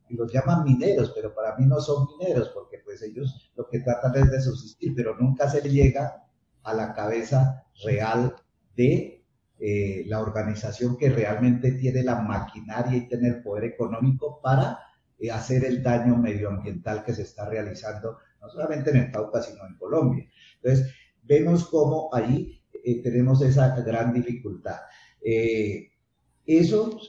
y 0.09 0.15
los 0.15 0.31
llaman 0.31 0.63
mineros, 0.63 1.11
pero 1.13 1.35
para 1.35 1.57
mí 1.57 1.65
no 1.65 1.81
son 1.81 2.07
mineros, 2.17 2.49
porque 2.53 2.79
pues 2.85 3.01
ellos 3.01 3.51
lo 3.57 3.67
que 3.67 3.81
tratan 3.81 4.15
es 4.15 4.31
de 4.31 4.39
subsistir, 4.39 4.93
pero 4.95 5.17
nunca 5.17 5.49
se 5.49 5.59
llega 5.67 6.23
a 6.63 6.73
la 6.73 6.93
cabeza 6.93 7.65
real 7.83 8.33
de 8.77 9.16
eh, 9.59 10.03
la 10.07 10.21
organización 10.21 10.97
que 10.97 11.09
realmente 11.09 11.71
tiene 11.73 12.03
la 12.03 12.21
maquinaria 12.21 12.97
y 12.97 13.07
tener 13.07 13.41
poder 13.41 13.65
económico 13.65 14.39
para 14.41 14.79
eh, 15.19 15.31
hacer 15.31 15.65
el 15.65 15.81
daño 15.81 16.15
medioambiental 16.15 17.03
que 17.03 17.13
se 17.13 17.23
está 17.23 17.49
realizando, 17.49 18.19
no 18.39 18.49
solamente 18.49 18.91
en 18.91 18.97
el 18.97 19.11
Cauca, 19.11 19.41
sino 19.41 19.65
en 19.65 19.75
Colombia. 19.75 20.29
Entonces, 20.61 20.93
vemos 21.23 21.67
cómo 21.69 22.09
ahí 22.13 22.61
eh, 22.83 23.01
tenemos 23.01 23.41
esa 23.41 23.75
gran 23.81 24.13
dificultad. 24.13 24.77
Eh, 25.19 25.91
eso, 26.45 26.99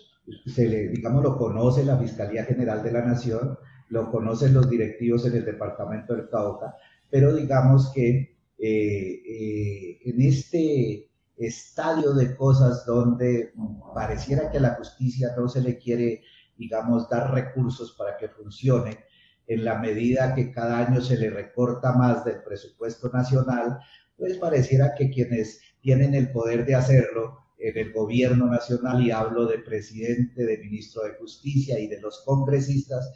se 0.47 0.69
le, 0.69 0.89
digamos, 0.89 1.23
lo 1.23 1.37
conoce 1.37 1.85
la 1.85 1.99
Fiscalía 1.99 2.45
General 2.45 2.83
de 2.83 2.93
la 2.93 3.05
Nación, 3.05 3.59
lo 3.91 4.11
conocen 4.11 4.55
los 4.55 4.71
directivos 4.71 5.27
en 5.27 5.37
el 5.37 5.45
Departamento 5.45 6.15
del 6.17 6.31
Cauca, 6.31 6.75
pero 7.11 7.35
digamos 7.35 7.93
que 7.95 8.37
en 8.61 10.21
este 10.21 11.08
estadio 11.39 12.13
de 12.13 12.37
cosas 12.37 12.85
donde 12.85 13.53
pareciera 13.95 14.51
que 14.51 14.61
la 14.61 14.75
justicia 14.75 15.35
no 15.37 15.49
se 15.49 15.61
le 15.61 15.79
quiere 15.79 16.23
digamos, 16.59 17.09
dar 17.09 17.33
recursos 17.33 17.93
para 17.93 18.17
que 18.19 18.29
funcione 18.29 18.99
en 19.47 19.65
la 19.65 19.79
medida 19.79 20.35
que 20.35 20.51
cada 20.51 20.87
año 20.87 21.01
se 21.01 21.17
le 21.17 21.31
recorta 21.31 21.93
más 21.93 22.25
del 22.25 22.43
presupuesto 22.43 23.09
nacional, 23.09 23.79
pues 24.17 24.37
pareciera 24.37 24.95
que 24.95 25.09
quienes 25.09 25.61
tienen 25.81 26.15
el 26.15 26.31
poder 26.33 26.67
de 26.67 26.75
hacerlo 26.75 27.39
en 27.59 27.79
el 27.79 27.93
gobierno 27.93 28.47
nacional, 28.47 29.03
y 29.03 29.11
hablo 29.11 29.47
de 29.47 29.59
presidente, 29.59 30.45
de 30.45 30.59
ministro 30.59 31.03
de 31.05 31.15
justicia 31.15 31.79
y 31.79 31.89
de 31.89 32.01
los 32.01 32.23
congresistas, 32.25 33.11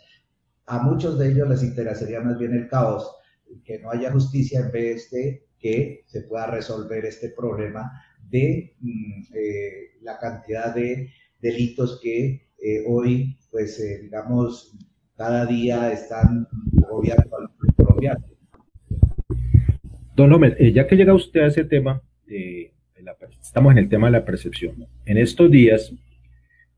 a 0.67 0.79
muchos 0.79 1.19
de 1.19 1.33
ellos 1.33 1.49
les 1.49 1.63
interesaría 1.63 2.21
más 2.21 2.39
bien 2.39 2.55
el 2.55 2.69
caos, 2.69 3.15
que 3.65 3.79
no 3.81 3.91
haya 3.91 4.11
justicia 4.11 4.61
en 4.61 4.73
vez 4.73 5.11
de 5.11 5.47
que 5.59 6.05
se 6.07 6.23
pueda 6.23 6.47
resolver 6.47 7.05
este 7.05 7.29
problema 7.29 7.93
de 8.33 8.75
mm, 8.81 9.23
eh, 9.35 9.99
la 10.01 10.19
cantidad 10.19 10.75
de 10.75 11.11
delitos 11.41 12.01
que 12.03 12.49
eh, 12.65 12.85
hoy, 12.87 13.37
pues, 13.51 13.81
eh, 13.81 14.03
digamos, 14.03 14.73
cada 15.17 15.45
día 15.47 15.93
están 15.93 16.47
gobierno 16.89 17.25
al 17.37 17.75
colombiano. 17.75 18.25
Don 20.15 20.33
Homer, 20.33 20.57
eh, 20.59 20.73
ya 20.73 20.87
que 20.87 20.97
llega 20.97 21.13
usted 21.13 21.41
a 21.41 21.47
ese 21.47 21.65
tema, 21.65 22.01
estamos 23.43 23.73
en 23.73 23.79
el 23.79 23.89
tema 23.89 24.07
de 24.07 24.13
la 24.13 24.25
percepción. 24.25 24.87
En 25.05 25.19
estos 25.19 25.51
días, 25.51 25.93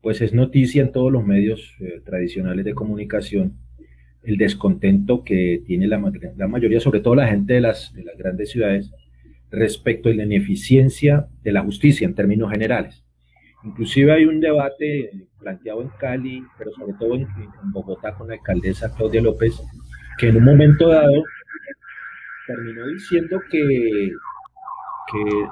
pues 0.01 0.21
es 0.21 0.33
noticia 0.33 0.81
en 0.81 0.91
todos 0.91 1.11
los 1.11 1.25
medios 1.25 1.73
tradicionales 2.03 2.65
de 2.65 2.73
comunicación 2.73 3.57
el 4.23 4.37
descontento 4.37 5.23
que 5.23 5.61
tiene 5.65 5.87
la, 5.87 6.01
la, 6.35 6.47
mayoría, 6.47 6.79
sobre 6.79 6.99
todo 6.99 7.15
la 7.15 7.27
gente 7.27 7.53
de 7.53 7.61
las, 7.61 7.93
de 7.93 8.03
las 8.03 8.17
grandes 8.17 8.49
ciudades, 8.49 8.91
respecto 9.51 10.09
a 10.09 10.13
la 10.13 10.23
ineficiencia 10.23 11.27
de 11.43 11.51
la 11.51 11.61
justicia 11.61 12.05
en 12.05 12.15
términos 12.15 12.51
generales. 12.51 13.03
Inclusive 13.63 14.11
hay 14.11 14.25
un 14.25 14.39
debate 14.39 15.11
planteado 15.39 15.81
en 15.81 15.89
Cali, 15.99 16.43
pero 16.57 16.71
sobre 16.71 16.93
todo 16.99 17.15
en, 17.15 17.27
Bogotá 17.71 18.13
con 18.13 18.27
la 18.27 18.35
alcaldesa 18.35 18.93
Claudia 18.95 19.21
López, 19.21 19.59
que 20.17 20.27
en 20.29 20.37
un 20.37 20.43
momento 20.43 20.89
dado 20.89 21.23
terminó 22.47 22.87
diciendo 22.87 23.41
que 23.49 24.11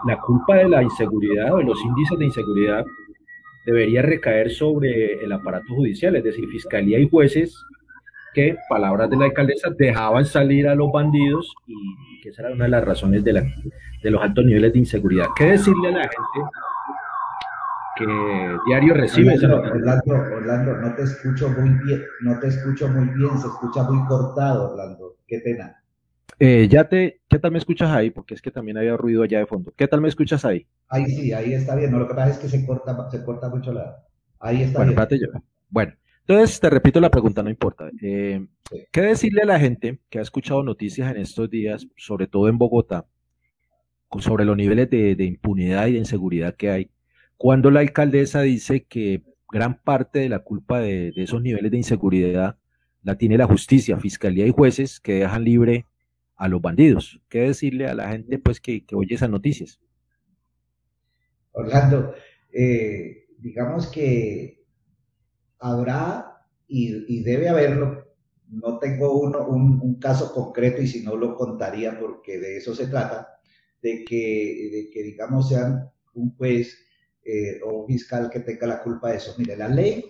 la 0.05 0.19
culpa 0.19 0.57
de 0.57 0.69
la 0.69 0.83
inseguridad 0.83 1.53
o 1.53 1.57
de 1.57 1.63
los 1.63 1.79
índices 1.83 2.19
de 2.19 2.25
inseguridad 2.25 2.85
debería 3.65 4.01
recaer 4.01 4.51
sobre 4.51 5.23
el 5.23 5.31
aparato 5.31 5.73
judicial, 5.73 6.15
es 6.15 6.23
decir, 6.23 6.47
fiscalía 6.49 6.99
y 6.99 7.09
jueces 7.09 7.55
que, 8.33 8.57
palabras 8.69 9.09
de 9.09 9.17
la 9.17 9.25
alcaldesa, 9.25 9.69
dejaban 9.77 10.25
salir 10.25 10.67
a 10.67 10.75
los 10.75 10.91
bandidos 10.91 11.53
y 11.67 12.21
que 12.21 12.29
esa 12.29 12.43
era 12.43 12.53
una 12.53 12.65
de 12.65 12.71
las 12.71 12.83
razones 12.83 13.23
de, 13.23 13.33
la, 13.33 13.41
de 13.41 14.11
los 14.11 14.21
altos 14.21 14.45
niveles 14.45 14.73
de 14.73 14.79
inseguridad. 14.79 15.27
¿Qué 15.35 15.45
decirle 15.45 15.89
a 15.89 15.91
la 15.91 16.01
gente 16.03 16.49
que 17.95 18.57
diario 18.65 18.93
recibe. 18.93 19.35
Orlando, 19.35 20.13
Orlando, 20.13 20.77
no 20.77 20.95
te 20.95 21.03
escucho 21.03 21.49
muy 21.49 21.69
bien, 21.85 22.01
no 22.21 22.39
te 22.39 22.47
escucho 22.47 22.87
muy 22.87 23.07
bien, 23.15 23.37
se 23.37 23.47
escucha 23.47 23.83
muy 23.83 24.05
cortado, 24.07 24.71
Orlando. 24.71 25.17
Qué 25.27 25.39
pena. 25.39 25.79
Eh, 26.39 26.67
ya 26.67 26.89
te, 26.89 27.21
¿qué 27.29 27.39
tal 27.39 27.51
me 27.51 27.59
escuchas 27.59 27.91
ahí? 27.91 28.09
Porque 28.09 28.33
es 28.33 28.41
que 28.41 28.51
también 28.51 28.77
había 28.77 28.97
ruido 28.97 29.23
allá 29.23 29.39
de 29.39 29.45
fondo. 29.45 29.73
¿Qué 29.77 29.87
tal 29.87 30.01
me 30.01 30.09
escuchas 30.09 30.43
ahí? 30.45 30.65
Ahí 30.89 31.05
sí, 31.05 31.31
ahí 31.31 31.53
está 31.53 31.75
bien. 31.75 31.91
No, 31.91 31.99
lo 31.99 32.07
que 32.07 32.15
pasa 32.15 32.31
es 32.31 32.37
que 32.37 32.49
se 32.49 32.65
corta, 32.65 33.09
se 33.11 33.23
corta 33.23 33.49
mucho 33.49 33.71
la. 33.71 34.03
Ahí 34.39 34.63
está 34.63 34.79
bueno, 34.79 35.07
bien. 35.09 35.31
Bueno, 35.69 35.93
entonces 36.25 36.59
te 36.59 36.69
repito 36.69 37.01
la 37.01 37.11
pregunta, 37.11 37.43
no 37.43 37.49
importa. 37.49 37.89
Eh, 38.01 38.45
¿Qué 38.91 39.01
decirle 39.01 39.41
a 39.41 39.45
la 39.45 39.59
gente 39.59 39.99
que 40.09 40.19
ha 40.19 40.21
escuchado 40.21 40.63
noticias 40.63 41.11
en 41.11 41.21
estos 41.21 41.49
días, 41.49 41.85
sobre 41.97 42.27
todo 42.27 42.47
en 42.47 42.57
Bogotá, 42.57 43.05
sobre 44.19 44.45
los 44.45 44.55
niveles 44.55 44.89
de, 44.89 45.15
impunidad 45.19 45.87
y 45.87 45.93
de 45.93 45.99
inseguridad 45.99 46.55
que 46.55 46.69
hay, 46.69 46.91
cuando 47.35 47.71
la 47.71 47.81
alcaldesa 47.81 48.41
dice 48.41 48.85
que 48.85 49.23
gran 49.51 49.81
parte 49.81 50.19
de 50.19 50.29
la 50.29 50.39
culpa 50.39 50.79
de, 50.79 51.11
esos 51.15 51.41
niveles 51.41 51.71
de 51.71 51.77
inseguridad 51.77 52.57
la 53.01 53.17
tiene 53.17 53.37
la 53.37 53.45
justicia, 53.45 53.99
fiscalía 53.99 54.47
y 54.47 54.51
jueces 54.51 55.01
que 55.01 55.15
dejan 55.15 55.43
libre 55.43 55.87
a 56.37 56.47
los 56.47 56.61
bandidos. 56.61 57.19
¿Qué 57.27 57.41
decirle 57.41 57.87
a 57.87 57.95
la 57.95 58.09
gente 58.09 58.39
pues 58.39 58.61
que, 58.61 58.85
oye 58.93 59.15
esas 59.15 59.29
noticias? 59.29 59.81
Orlando, 61.51 62.13
eh, 62.53 63.25
digamos 63.39 63.87
que 63.87 64.62
habrá 65.63 66.45
y, 66.67 67.23
debe 67.23 67.49
haberlo. 67.49 68.03
No 68.49 68.77
tengo 68.77 69.19
uno, 69.19 69.47
un, 69.47 69.99
caso 69.99 70.33
concreto 70.33 70.81
y 70.81 70.87
si 70.87 71.01
no 71.01 71.15
lo 71.15 71.35
contaría 71.35 71.97
porque 71.99 72.37
de 72.37 72.57
eso 72.57 72.75
se 72.75 72.87
trata, 72.87 73.39
de 73.81 74.03
que, 74.03 74.69
de 74.71 74.89
que 74.91 75.03
digamos 75.03 75.49
sean 75.49 75.89
un 76.13 76.35
juez 76.35 76.77
eh, 77.23 77.61
o 77.65 77.81
un 77.81 77.87
fiscal 77.87 78.29
que 78.29 78.41
tenga 78.41 78.67
la 78.67 78.83
culpa 78.83 79.09
de 79.09 79.17
eso. 79.17 79.33
Mire, 79.37 79.55
la 79.55 79.69
ley 79.69 80.05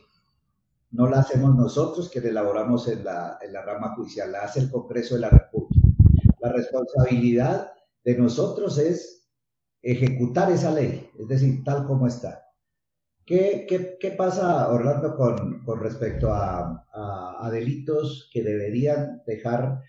no 0.91 1.07
la 1.07 1.19
hacemos 1.19 1.55
nosotros 1.55 2.09
que 2.09 2.19
la 2.21 2.29
elaboramos 2.29 2.87
en 2.87 3.03
la, 3.03 3.37
en 3.41 3.53
la 3.53 3.61
rama 3.61 3.95
judicial, 3.95 4.31
la 4.31 4.41
hace 4.41 4.61
el 4.61 4.71
Congreso 4.71 5.15
de 5.15 5.21
la 5.21 5.29
República. 5.29 5.87
La 6.39 6.51
responsabilidad 6.51 7.71
de 8.03 8.17
nosotros 8.17 8.77
es 8.79 9.29
ejecutar 9.81 10.51
esa 10.51 10.71
ley, 10.71 11.09
es 11.19 11.27
decir, 11.27 11.63
tal 11.63 11.85
como 11.85 12.07
está. 12.07 12.42
¿Qué, 13.25 13.65
qué, 13.69 13.97
qué 13.99 14.11
pasa, 14.11 14.69
Orlando, 14.69 15.15
con, 15.15 15.63
con 15.63 15.79
respecto 15.79 16.33
a, 16.33 16.85
a, 17.39 17.49
delitos 17.51 18.29
que 18.33 18.43
deberían 18.43 19.21
dejar 19.25 19.81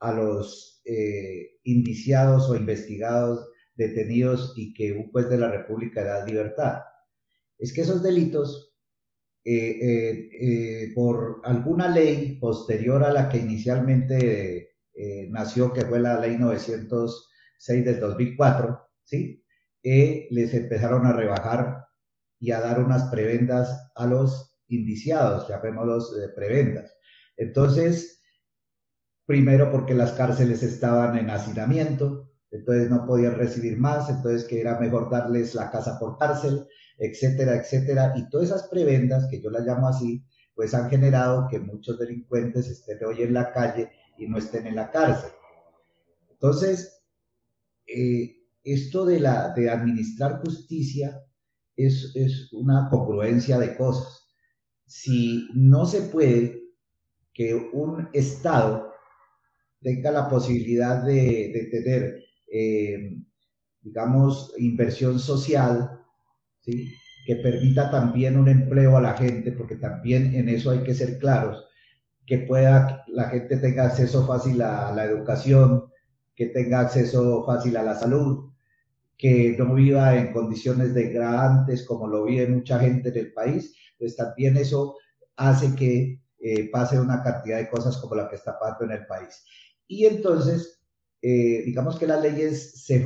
a 0.00 0.12
los 0.12 0.82
eh, 0.84 1.58
indiciados 1.64 2.50
o 2.50 2.56
investigados 2.56 3.48
detenidos 3.76 4.52
y 4.56 4.74
que 4.74 4.92
un 4.92 5.10
juez 5.10 5.30
de 5.30 5.38
la 5.38 5.50
República 5.50 6.04
da 6.04 6.26
libertad? 6.26 6.82
Es 7.58 7.72
que 7.72 7.80
esos 7.80 8.02
delitos, 8.02 8.74
eh, 9.44 10.28
eh, 10.40 10.92
por 10.94 11.40
alguna 11.44 11.88
ley 11.88 12.36
posterior 12.38 13.02
a 13.04 13.12
la 13.12 13.28
que 13.30 13.38
inicialmente 13.38 14.68
nació, 15.30 15.72
que 15.72 15.86
fue 15.86 15.98
la 15.98 16.20
ley 16.20 16.36
906 16.36 17.84
del 17.84 17.98
2004, 17.98 18.78
¿sí? 19.02 19.42
les 19.82 20.52
empezaron 20.52 21.06
a 21.06 21.14
rebajar 21.14 21.86
y 22.42 22.50
a 22.50 22.60
dar 22.60 22.80
unas 22.80 23.04
prebendas 23.04 23.92
a 23.94 24.04
los 24.04 24.58
indiciados, 24.66 25.46
llamémoslos 25.48 26.12
eh, 26.18 26.28
prebendas. 26.34 26.92
Entonces, 27.36 28.20
primero 29.24 29.70
porque 29.70 29.94
las 29.94 30.10
cárceles 30.10 30.64
estaban 30.64 31.16
en 31.16 31.30
hacinamiento, 31.30 32.32
entonces 32.50 32.90
no 32.90 33.06
podían 33.06 33.36
recibir 33.36 33.78
más, 33.78 34.10
entonces 34.10 34.42
que 34.42 34.60
era 34.60 34.80
mejor 34.80 35.08
darles 35.08 35.54
la 35.54 35.70
casa 35.70 36.00
por 36.00 36.18
cárcel, 36.18 36.66
etcétera, 36.98 37.54
etcétera. 37.54 38.12
Y 38.16 38.28
todas 38.28 38.48
esas 38.48 38.64
prebendas, 38.64 39.28
que 39.30 39.40
yo 39.40 39.48
las 39.48 39.64
llamo 39.64 39.86
así, 39.86 40.26
pues 40.52 40.74
han 40.74 40.90
generado 40.90 41.46
que 41.48 41.60
muchos 41.60 41.96
delincuentes 41.96 42.66
estén 42.68 42.98
hoy 43.04 43.22
en 43.22 43.34
la 43.34 43.52
calle 43.52 43.88
y 44.18 44.26
no 44.26 44.38
estén 44.38 44.66
en 44.66 44.74
la 44.74 44.90
cárcel. 44.90 45.30
Entonces, 46.28 47.04
eh, 47.86 48.36
esto 48.64 49.06
de, 49.06 49.20
la, 49.20 49.50
de 49.50 49.70
administrar 49.70 50.40
justicia 50.44 51.24
es, 51.76 52.50
una 52.52 52.88
congruencia 52.90 53.58
de 53.58 53.76
cosas. 53.76 54.28
Si 54.86 55.48
no 55.54 55.86
se 55.86 56.02
puede 56.02 56.60
que 57.32 57.54
un 57.54 58.08
Estado 58.12 58.92
tenga 59.80 60.10
la 60.10 60.28
posibilidad 60.28 61.02
de, 61.04 61.68
tener, 61.70 62.22
eh, 62.52 63.16
digamos, 63.80 64.52
inversión 64.58 65.18
social, 65.18 66.00
¿sí? 66.60 66.92
que 67.26 67.36
permita 67.36 67.90
también 67.90 68.38
un 68.38 68.48
empleo 68.48 68.96
a 68.96 69.00
la 69.00 69.14
gente, 69.14 69.52
porque 69.52 69.76
también 69.76 70.34
en 70.34 70.48
eso 70.48 70.70
hay 70.70 70.82
que 70.82 70.94
ser 70.94 71.18
claros, 71.18 71.64
que 72.26 72.38
pueda 72.38 73.04
la 73.08 73.28
gente 73.28 73.56
tenga 73.56 73.86
acceso 73.86 74.26
fácil 74.26 74.62
a 74.62 74.92
la 74.92 75.04
educación, 75.04 75.84
que 76.34 76.46
tenga 76.46 76.80
acceso 76.80 77.44
fácil 77.44 77.76
a 77.76 77.82
la 77.82 77.94
salud, 77.94 78.51
que 79.22 79.54
no 79.56 79.72
viva 79.74 80.16
en 80.16 80.32
condiciones 80.32 80.94
degradantes 80.94 81.86
como 81.86 82.08
lo 82.08 82.24
vive 82.24 82.48
mucha 82.48 82.80
gente 82.80 83.10
en 83.10 83.18
el 83.18 83.32
país, 83.32 83.72
pues 83.96 84.16
también 84.16 84.56
eso 84.56 84.96
hace 85.36 85.76
que 85.76 86.20
eh, 86.40 86.68
pase 86.72 86.98
una 86.98 87.22
cantidad 87.22 87.58
de 87.58 87.70
cosas 87.70 87.98
como 87.98 88.16
la 88.16 88.28
que 88.28 88.34
está 88.34 88.58
pasando 88.58 88.86
en 88.86 89.00
el 89.00 89.06
país. 89.06 89.44
Y 89.86 90.06
entonces, 90.06 90.82
eh, 91.22 91.62
digamos 91.64 92.00
que 92.00 92.08
las 92.08 92.20
leyes 92.20 92.84
se, 92.84 93.04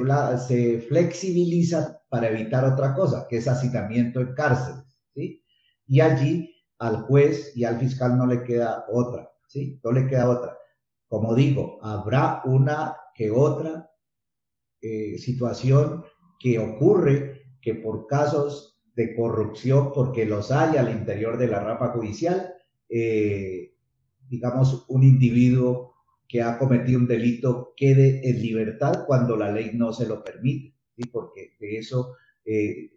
se 0.49 0.81
flexibilizan 0.89 1.99
para 2.09 2.31
evitar 2.31 2.65
otra 2.65 2.95
cosa, 2.95 3.27
que 3.29 3.37
es 3.37 3.47
hacinamiento 3.47 4.23
en 4.23 4.33
cárceles, 4.33 4.99
¿sí? 5.15 5.45
Y 5.87 6.01
allí 6.01 6.51
al 6.79 7.03
juez 7.03 7.55
y 7.55 7.65
al 7.65 7.79
fiscal 7.79 8.17
no 8.17 8.27
le 8.27 8.43
queda 8.43 8.87
otra, 8.91 9.31
¿sí? 9.49 9.79
No 9.85 9.93
le 9.93 10.07
queda 10.07 10.31
otra. 10.31 10.57
Como 11.09 11.35
digo, 11.35 11.79
habrá 11.83 12.41
una 12.47 12.97
que 13.15 13.31
otra 13.31 13.91
eh, 14.87 15.19
situación 15.19 16.05
que 16.39 16.59
ocurre 16.59 17.43
que 17.61 17.75
por 17.75 18.07
casos 18.07 18.79
de 18.95 19.17
corrupción, 19.17 19.93
porque 19.93 20.25
los 20.25 20.53
hay 20.53 20.77
al 20.77 20.91
interior 20.91 21.37
de 21.39 21.49
la 21.49 21.61
rama 21.61 21.89
judicial, 21.89 22.55
eh, 22.89 23.75
digamos, 24.29 24.85
un 24.89 25.03
individuo 25.03 25.95
que 26.29 26.41
ha 26.41 26.57
cometido 26.57 27.01
un 27.01 27.09
delito 27.09 27.75
quede 27.77 28.29
en 28.29 28.41
libertad 28.41 29.05
cuando 29.07 29.37
la 29.37 29.51
ley 29.51 29.73
no 29.75 29.93
se 29.93 30.07
lo 30.07 30.23
permite, 30.23 30.77
¿sí? 30.97 31.09
porque 31.11 31.57
de 31.59 31.79
eso 31.79 32.15
eh, 32.45 32.93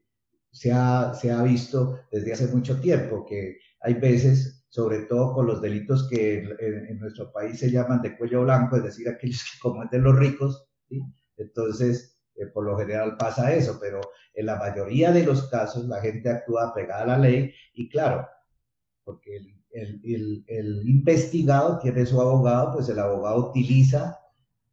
se, 0.51 0.71
ha, 0.71 1.13
se 1.15 1.31
ha 1.31 1.41
visto 1.41 2.01
desde 2.11 2.33
hace 2.33 2.47
mucho 2.47 2.79
tiempo, 2.79 3.25
que 3.25 3.57
hay 3.81 3.95
veces, 3.95 4.65
sobre 4.69 4.99
todo 5.05 5.33
con 5.33 5.47
los 5.47 5.59
delitos 5.59 6.07
que 6.07 6.43
en, 6.59 6.99
nuestro 6.99 7.31
país 7.31 7.59
se 7.59 7.71
llaman 7.71 8.01
de 8.03 8.15
cuello 8.15 8.43
blanco, 8.43 8.77
es 8.77 8.83
decir, 8.83 9.09
aquellos 9.09 9.43
que 9.43 9.59
cometen 9.59 10.03
los 10.03 10.17
ricos, 10.17 10.67
¿sí? 10.87 11.01
Entonces, 11.39 12.21
eh, 12.35 12.45
por 12.47 12.65
lo 12.65 12.77
general 12.77 13.17
pasa 13.17 13.53
eso, 13.53 13.77
pero 13.81 14.01
en 14.33 14.45
la 14.45 14.57
mayoría 14.57 15.11
de 15.11 15.23
los 15.23 15.49
casos 15.49 15.85
la 15.85 16.01
gente 16.01 16.29
actúa 16.29 16.73
pegada 16.73 17.03
a 17.03 17.07
la 17.07 17.17
ley 17.17 17.53
y 17.73 17.89
claro, 17.89 18.27
porque 19.03 19.37
el, 19.71 20.83
investigado 20.87 21.79
tiene 21.79 22.05
su 22.05 22.19
abogado, 22.21 22.73
pues 22.73 22.89
el 22.89 22.99
abogado 22.99 23.49
utiliza 23.49 24.19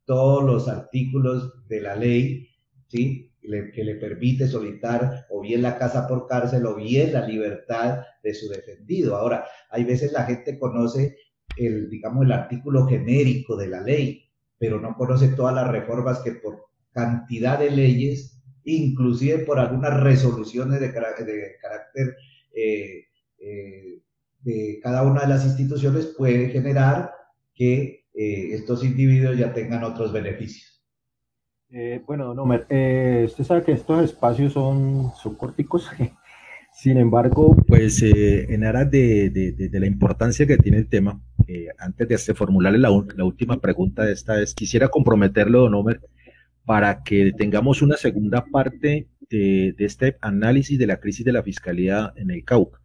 todos 0.05 0.45
los 0.45 0.69
artículos 0.69 1.67
de 1.69 1.81
la 1.81 1.97
ley, 1.97 2.49
¿sí? 2.89 3.33
que 3.41 3.85
le 3.85 3.95
permite 3.97 4.49
solicitar 4.49 5.27
o 5.31 5.41
bien 5.41 5.63
la 5.63 5.79
casa 5.79 6.09
por 6.09 6.27
cárcel 6.27 6.67
o 6.67 6.75
bien 6.75 7.13
la 7.13 7.27
libertad 7.27 8.03
de 8.23 8.35
su 8.35 8.49
defendido. 8.49 9.17
Ahora, 9.17 9.45
hay 9.71 9.85
veces 9.85 10.13
la 10.13 10.25
gente 10.25 10.59
conoce 10.59 11.17
el, 11.57 11.89
digamos, 11.89 12.25
el 12.25 12.33
artículo 12.33 12.87
genérico 12.87 13.57
de 13.57 13.69
la 13.69 13.81
ley, 13.83 14.26
pero 14.59 14.81
no 14.81 14.95
conoce 14.97 15.29
todas 15.29 15.55
las 15.55 15.69
reformas 15.69 16.21
que 16.21 16.33
por 16.33 16.67
cantidad 16.93 17.59
de 17.59 17.71
leyes, 17.71 18.43
inclusive 18.65 19.41
por 19.41 19.59
algunas 19.59 20.01
resoluciones 20.01 20.81
de, 20.81 20.93
carácter 20.93 22.17
eh, 22.55 23.05
eh, 23.39 24.01
de 24.41 24.81
cada 24.83 25.03
una 25.03 25.23
de 25.23 25.29
las 25.29 25.45
instituciones, 25.45 26.15
puede 26.17 26.49
generar 26.49 27.13
que 27.55 28.07
eh, 28.15 28.49
estos 28.53 28.83
individuos 28.83 29.37
ya 29.37 29.53
tengan 29.53 29.85
otros 29.85 30.13
beneficios. 30.13 30.83
bueno, 32.07 32.33
no, 32.35 32.45
usted 32.45 33.45
sabe 33.45 33.63
que 33.63 33.73
estos 33.73 34.05
espacios 34.05 34.55
son, 34.55 35.13
son 35.23 35.35
corticos. 35.35 35.91
Sin 36.73 36.99
embargo, 36.99 37.57
pues 37.67 38.03
en 38.03 38.65
aras 38.65 38.91
de, 38.91 39.71
la 39.73 39.87
importancia 39.87 40.47
que 40.47 40.59
tiene 40.59 40.79
el 40.79 40.89
tema, 40.89 41.23
antes 41.79 42.27
de 42.27 42.35
formularle 42.35 42.79
la, 42.79 42.91
última 42.91 43.61
pregunta 43.61 44.05
de 44.05 44.13
esta 44.13 44.37
vez, 44.37 44.55
quisiera 44.55 44.89
comprometerlo, 44.89 45.61
don 45.61 45.75
Homer, 45.75 46.01
para 46.65 47.03
que 47.03 47.33
tengamos 47.33 47.83
una 47.83 47.97
segunda 47.97 48.45
parte 48.45 49.09
de, 49.31 49.75
este 49.79 50.17
análisis 50.21 50.79
de 50.79 50.87
la 50.87 50.99
crisis 50.99 51.25
de 51.25 51.33
la 51.33 51.43
fiscalía 51.43 52.13
en 52.17 52.31
el 52.31 52.45
Cauca. 52.45 52.81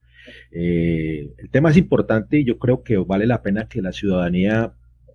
Eh, 0.51 1.29
el 1.37 1.49
tema 1.49 1.71
es 1.71 1.77
importante 1.77 2.39
y 2.39 2.45
yo 2.45 2.59
creo 2.59 2.83
que 2.83 2.97
vale 2.97 3.25
la 3.25 3.41
pena 3.41 3.67
que 3.67 3.81
la 3.81 3.91
ciudadanía 3.91 4.73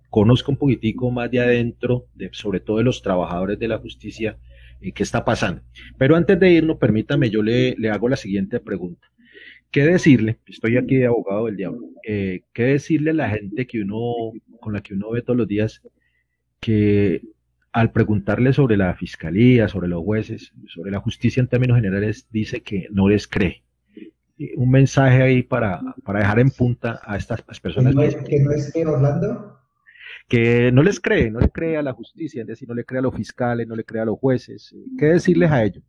conozca 0.09 0.51
un 0.51 0.57
poquitico 0.57 1.11
más 1.11 1.31
de 1.31 1.39
adentro, 1.39 2.07
de, 2.15 2.29
sobre 2.33 2.59
todo 2.59 2.77
de 2.77 2.83
los 2.83 3.01
trabajadores 3.01 3.57
de 3.59 3.67
la 3.67 3.77
justicia, 3.77 4.37
qué 4.79 5.03
está 5.03 5.23
pasando. 5.23 5.61
Pero 5.97 6.15
antes 6.15 6.39
de 6.39 6.51
irnos, 6.51 6.77
permítame, 6.77 7.29
yo 7.29 7.41
le 7.41 7.75
hago 7.89 8.09
la 8.09 8.17
siguiente 8.17 8.59
pregunta. 8.59 9.07
¿Qué 9.71 9.85
decirle? 9.85 10.39
Estoy 10.47 10.77
aquí 10.77 10.95
de 10.95 11.07
abogado 11.07 11.45
del 11.45 11.57
diablo. 11.57 11.87
Eh, 12.03 12.41
¿Qué 12.53 12.63
decirle 12.63 13.11
a 13.11 13.13
la 13.13 13.29
gente 13.29 13.67
que 13.67 13.81
uno, 13.81 14.31
con 14.59 14.73
la 14.73 14.81
que 14.81 14.93
uno 14.93 15.11
ve 15.11 15.21
todos 15.21 15.37
los 15.37 15.47
días 15.47 15.81
que 16.59 17.21
al 17.71 17.91
preguntarle 17.91 18.53
sobre 18.53 18.77
la 18.77 18.95
fiscalía, 18.95 19.67
sobre 19.67 19.87
los 19.87 20.03
jueces, 20.03 20.51
sobre 20.67 20.91
la 20.91 20.99
justicia 20.99 21.41
en 21.41 21.47
términos 21.47 21.77
generales, 21.77 22.27
dice 22.31 22.61
que 22.61 22.87
no 22.91 23.07
les 23.07 23.27
cree. 23.27 23.63
Un 24.55 24.71
mensaje 24.71 25.21
ahí 25.21 25.43
para, 25.43 25.81
para 26.03 26.19
dejar 26.19 26.39
en 26.39 26.49
punta 26.49 27.01
a 27.03 27.17
estas 27.17 27.41
personas. 27.59 27.91
¿Que 27.91 27.95
no 27.95 28.01
es, 28.03 28.15
que 28.15 28.39
no 28.39 28.51
es 28.51 28.73
que 28.73 28.85
Orlando? 28.85 29.57
que 30.27 30.71
no 30.71 30.83
les 30.83 30.99
cree, 30.99 31.31
no 31.31 31.39
le 31.39 31.49
cree 31.49 31.77
a 31.77 31.81
la 31.81 31.93
justicia, 31.93 32.41
es 32.41 32.47
decir, 32.47 32.67
no 32.67 32.75
le 32.75 32.83
cree 32.83 32.99
a 32.99 33.03
los 33.03 33.15
fiscales, 33.15 33.67
no 33.67 33.75
le 33.75 33.83
cree 33.83 34.01
a 34.01 34.05
los 34.05 34.19
jueces. 34.19 34.75
¿Qué 34.97 35.05
decirles 35.05 35.51
a 35.51 35.63
ellos? 35.63 35.83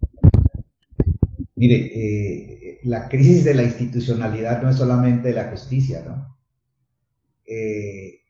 Mire, 1.58 1.90
eh, 1.92 2.80
la 2.84 3.08
crisis 3.08 3.42
de 3.42 3.52
la 3.52 3.64
institucionalidad 3.64 4.62
no 4.62 4.70
es 4.70 4.76
solamente 4.76 5.28
de 5.28 5.34
la 5.34 5.50
justicia, 5.50 6.04
¿no? 6.06 6.38
Eh, 7.44 8.20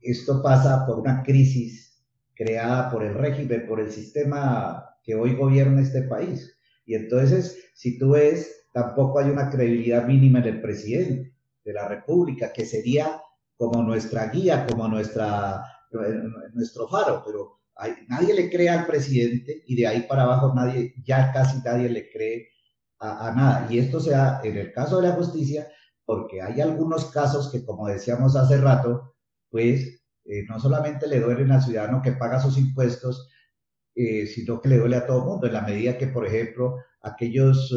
esto 0.00 0.42
pasa 0.42 0.86
por 0.86 0.98
una 0.98 1.22
crisis 1.22 2.02
creada 2.34 2.90
por 2.90 3.04
el 3.04 3.12
régimen, 3.12 3.66
por 3.68 3.80
el 3.80 3.90
sistema 3.90 4.96
que 5.02 5.14
hoy 5.14 5.34
gobierna 5.34 5.82
este 5.82 6.04
país. 6.04 6.56
Y 6.86 6.94
entonces, 6.94 7.70
si 7.74 7.98
tú 7.98 8.12
ves, 8.12 8.68
tampoco 8.72 9.18
hay 9.18 9.28
una 9.28 9.50
credibilidad 9.50 10.06
mínima 10.06 10.38
en 10.38 10.46
el 10.46 10.62
presidente 10.62 11.34
de 11.62 11.72
la 11.74 11.86
República, 11.86 12.50
que 12.50 12.64
sería 12.64 13.20
como 13.58 13.82
nuestra 13.82 14.30
guía, 14.30 14.66
como 14.66 14.88
nuestra, 14.88 15.62
nuestro 16.54 16.88
faro, 16.88 17.22
pero 17.26 17.60
nadie 18.08 18.32
le 18.32 18.48
cree 18.48 18.70
al 18.70 18.86
presidente 18.86 19.64
y 19.66 19.76
de 19.76 19.86
ahí 19.86 20.06
para 20.08 20.22
abajo 20.22 20.54
nadie, 20.54 20.94
ya 21.04 21.30
casi 21.30 21.60
nadie 21.62 21.90
le 21.90 22.10
cree 22.10 22.48
a, 23.00 23.32
nada. 23.34 23.66
Y 23.70 23.78
esto 23.78 24.00
se 24.00 24.10
da 24.10 24.40
en 24.44 24.56
el 24.58 24.72
caso 24.72 25.00
de 25.00 25.08
la 25.08 25.14
justicia, 25.14 25.68
porque 26.04 26.42
hay 26.42 26.60
algunos 26.60 27.06
casos 27.06 27.50
que, 27.50 27.64
como 27.64 27.88
decíamos 27.88 28.36
hace 28.36 28.58
rato, 28.58 29.14
pues 29.50 30.02
eh, 30.24 30.44
no 30.48 30.60
solamente 30.60 31.06
le 31.08 31.20
duelen 31.20 31.50
al 31.52 31.62
ciudadano 31.62 32.02
que 32.02 32.12
paga 32.12 32.40
sus 32.40 32.58
impuestos, 32.58 33.28
eh, 33.94 34.26
sino 34.26 34.60
que 34.60 34.68
le 34.68 34.78
duele 34.78 34.96
a 34.96 35.06
todo 35.06 35.18
el 35.18 35.24
mundo, 35.24 35.46
en 35.46 35.54
la 35.54 35.62
medida 35.62 35.98
que, 35.98 36.06
por 36.08 36.26
ejemplo, 36.26 36.76
aquellos 37.02 37.74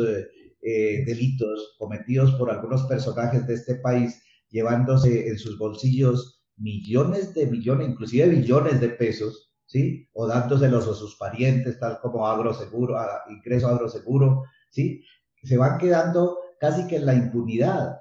eh, 0.61 1.03
delitos 1.05 1.75
cometidos 1.77 2.33
por 2.35 2.51
algunos 2.51 2.83
personajes 2.83 3.47
de 3.47 3.55
este 3.55 3.75
país, 3.75 4.21
llevándose 4.49 5.27
en 5.27 5.37
sus 5.37 5.57
bolsillos 5.57 6.43
millones 6.57 7.33
de 7.33 7.47
millones, 7.47 7.89
inclusive 7.89 8.27
billones 8.27 8.79
de 8.79 8.89
pesos, 8.89 9.51
¿sí? 9.65 10.07
O 10.13 10.27
dándoselos 10.27 10.87
a 10.87 10.93
sus 10.93 11.15
parientes, 11.15 11.79
tal 11.79 11.99
como 12.01 12.27
agroseguro, 12.27 12.95
ingreso 13.29 13.67
agroseguro, 13.67 14.43
¿sí? 14.73 15.05
Se 15.43 15.57
van 15.57 15.77
quedando 15.77 16.39
casi 16.59 16.87
que 16.87 16.97
en 16.97 17.05
la 17.05 17.13
impunidad, 17.13 17.99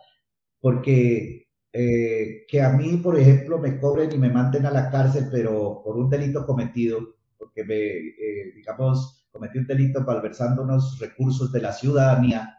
porque 0.60 1.48
eh, 1.72 2.44
que 2.48 2.62
a 2.62 2.70
mí, 2.70 2.96
por 2.98 3.18
ejemplo, 3.18 3.58
me 3.58 3.78
cobren 3.78 4.12
y 4.12 4.18
me 4.18 4.30
manden 4.30 4.66
a 4.66 4.70
la 4.70 4.90
cárcel, 4.90 5.28
pero 5.30 5.82
por 5.84 5.96
un 5.96 6.10
delito 6.10 6.46
cometido, 6.46 7.16
porque 7.38 7.64
me, 7.64 7.76
eh, 7.76 8.52
digamos, 8.54 9.26
cometí 9.30 9.58
un 9.58 9.66
delito 9.66 10.02
malversando 10.02 10.62
unos 10.62 10.98
recursos 11.00 11.52
de 11.52 11.60
la 11.62 11.72
ciudadanía, 11.72 12.58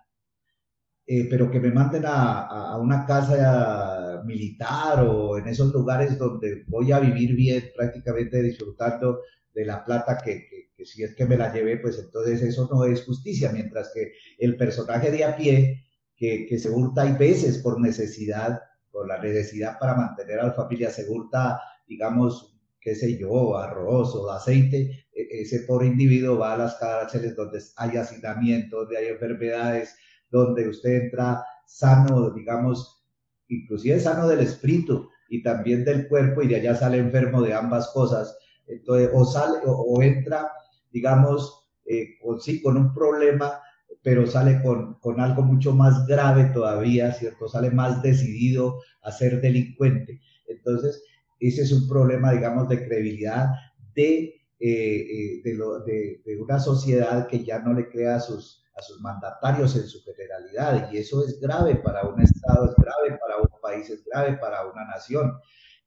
eh, 1.06 1.28
pero 1.30 1.52
que 1.52 1.60
me 1.60 1.72
manden 1.72 2.06
a, 2.06 2.48
a, 2.48 2.78
una 2.78 3.06
casa 3.06 4.22
militar 4.26 5.06
o 5.06 5.38
en 5.38 5.48
esos 5.48 5.74
lugares 5.74 6.18
donde 6.18 6.64
voy 6.68 6.92
a 6.92 7.00
vivir 7.00 7.36
bien, 7.36 7.64
prácticamente 7.76 8.42
disfrutando 8.42 9.20
de 9.54 9.66
la 9.66 9.84
plata 9.86 10.18
que, 10.18 10.48
que, 10.76 10.86
si 10.86 11.04
es 11.04 11.16
que 11.16 11.26
me 11.26 11.38
la 11.38 11.54
llevé, 11.54 11.78
pues 11.78 11.98
entonces 12.00 12.42
eso 12.42 12.68
no 12.72 12.84
es 12.86 13.06
justicia, 13.06 13.52
mientras 13.52 13.92
que 13.94 14.14
el 14.40 14.58
personaje 14.58 15.12
de 15.12 15.24
a 15.24 15.36
pie, 15.36 15.86
que, 16.16 16.46
que 16.48 16.60
se 16.60 16.70
hurta 16.70 17.04
hay 17.04 17.14
veces 17.14 17.60
por 17.60 17.80
necesidad, 17.80 18.62
por 18.92 19.08
la 19.08 19.18
necesidad 19.20 19.80
para 19.80 19.96
mantener 19.96 20.40
a 20.40 20.48
la 20.48 20.54
familia, 20.54 20.90
se 20.90 21.10
hurta, 21.10 21.62
digamos, 21.88 22.54
qué 22.84 22.96
sé 22.96 23.18
yo, 23.18 23.58
arroz 23.58 24.14
o 24.16 24.30
aceite, 24.30 25.08
e, 25.14 25.42
ese 25.42 25.62
pobre 25.62 25.88
individuo 25.88 26.38
va 26.38 26.54
a 26.54 26.58
las 26.58 26.76
cárceles 26.76 27.36
donde 27.36 27.62
hay 27.78 27.98
hacinamiento, 27.98 28.82
donde 28.82 28.98
hay 28.98 29.08
enfermedades, 29.08 29.96
donde 30.30 30.68
usted 30.68 31.04
entra 31.04 31.46
sano, 31.66 32.32
digamos, 32.32 33.06
inclusive 33.48 34.00
sano 34.00 34.28
del 34.28 34.42
espíritu 34.42 35.10
y 35.30 35.42
también 35.42 35.86
del 35.86 36.08
cuerpo 36.08 36.42
y 36.42 36.48
de 36.48 36.58
allá 36.58 36.76
sale 36.76 36.98
enfermo 36.98 37.42
de 37.42 37.54
ambas 37.54 37.90
cosas. 37.90 38.38
Entonces, 38.68 39.10
o 39.14 39.26
sale 39.26 39.60
o, 39.66 40.02
entra, 40.02 40.52
digamos, 40.92 41.68
eh, 41.86 42.18
con, 42.22 42.40
sí, 42.40 42.62
con 42.62 42.78
un 42.78 42.94
problema, 42.94 43.60
pero 44.02 44.26
sale 44.28 44.62
con, 44.62 44.96
con, 45.00 45.20
algo 45.20 45.44
mucho 45.44 45.74
más 45.74 46.06
grave 46.08 46.46
todavía, 46.54 47.12
¿cierto? 47.14 47.48
Sale 47.48 47.72
más 47.72 48.02
decidido 48.02 48.80
a 49.02 49.12
ser 49.12 49.42
delincuente. 49.42 50.22
Entonces, 50.48 51.04
ese 51.40 51.64
es 51.64 51.72
un 51.72 51.88
problema, 51.88 52.32
digamos, 52.32 52.68
de 52.70 52.86
credibilidad 52.86 53.50
de, 53.96 54.42
eh, 54.60 54.60
eh, 54.60 55.42
de, 55.44 55.54
lo, 55.56 55.80
de, 55.82 56.22
de, 56.26 56.42
una 56.42 56.60
sociedad 56.60 57.28
que 57.28 57.44
ya 57.44 57.60
no 57.60 57.74
le 57.74 57.90
crea 57.90 58.16
a 58.16 58.20
sus, 58.20 58.64
a 58.76 58.82
sus 58.82 59.02
mandatarios 59.02 59.76
en 59.76 59.88
su 59.88 60.02
generalidad. 60.04 60.92
Y 60.92 60.98
eso 60.98 61.24
es 61.26 61.40
grave 61.40 61.76
para 61.76 62.08
un 62.08 62.22
Estado, 62.22 62.70
es 62.70 62.76
grave 62.76 63.20
para 63.20 63.38
un 63.38 63.62
país, 63.62 63.90
es 63.90 64.04
grave 64.06 64.38
para 64.38 64.66
una 64.68 64.86
nación. 64.86 65.34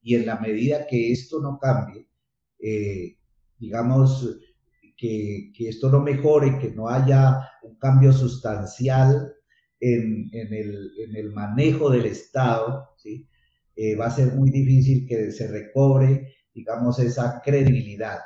Y 0.03 0.15
en 0.15 0.27
la 0.27 0.37
medida 0.39 0.87
que 0.87 1.13
esto 1.13 1.41
no 1.41 1.59
cambie, 1.59 2.07
eh, 2.59 3.17
digamos, 3.59 4.39
que, 4.97 5.53
que, 5.57 5.69
esto 5.69 5.91
no 5.91 6.01
mejore, 6.01 6.59
que 6.59 6.71
no 6.71 6.89
haya 6.89 7.41
un 7.63 7.77
cambio 7.79 8.13
sustancial 8.13 9.35
en, 9.81 10.29
en, 10.33 10.55
el, 10.55 10.91
en 10.99 11.17
el, 11.17 11.33
manejo 11.33 11.91
del 11.91 12.07
Estado, 12.07 12.91
¿sí? 12.97 13.29
Eh, 13.77 13.95
va 13.95 14.07
a 14.07 14.11
ser 14.11 14.33
muy 14.35 14.51
difícil 14.51 15.07
que 15.07 15.31
se 15.33 15.49
recobre, 15.49 16.35
digamos, 16.55 16.99
esa 16.99 17.43
credibilidad. 17.45 18.21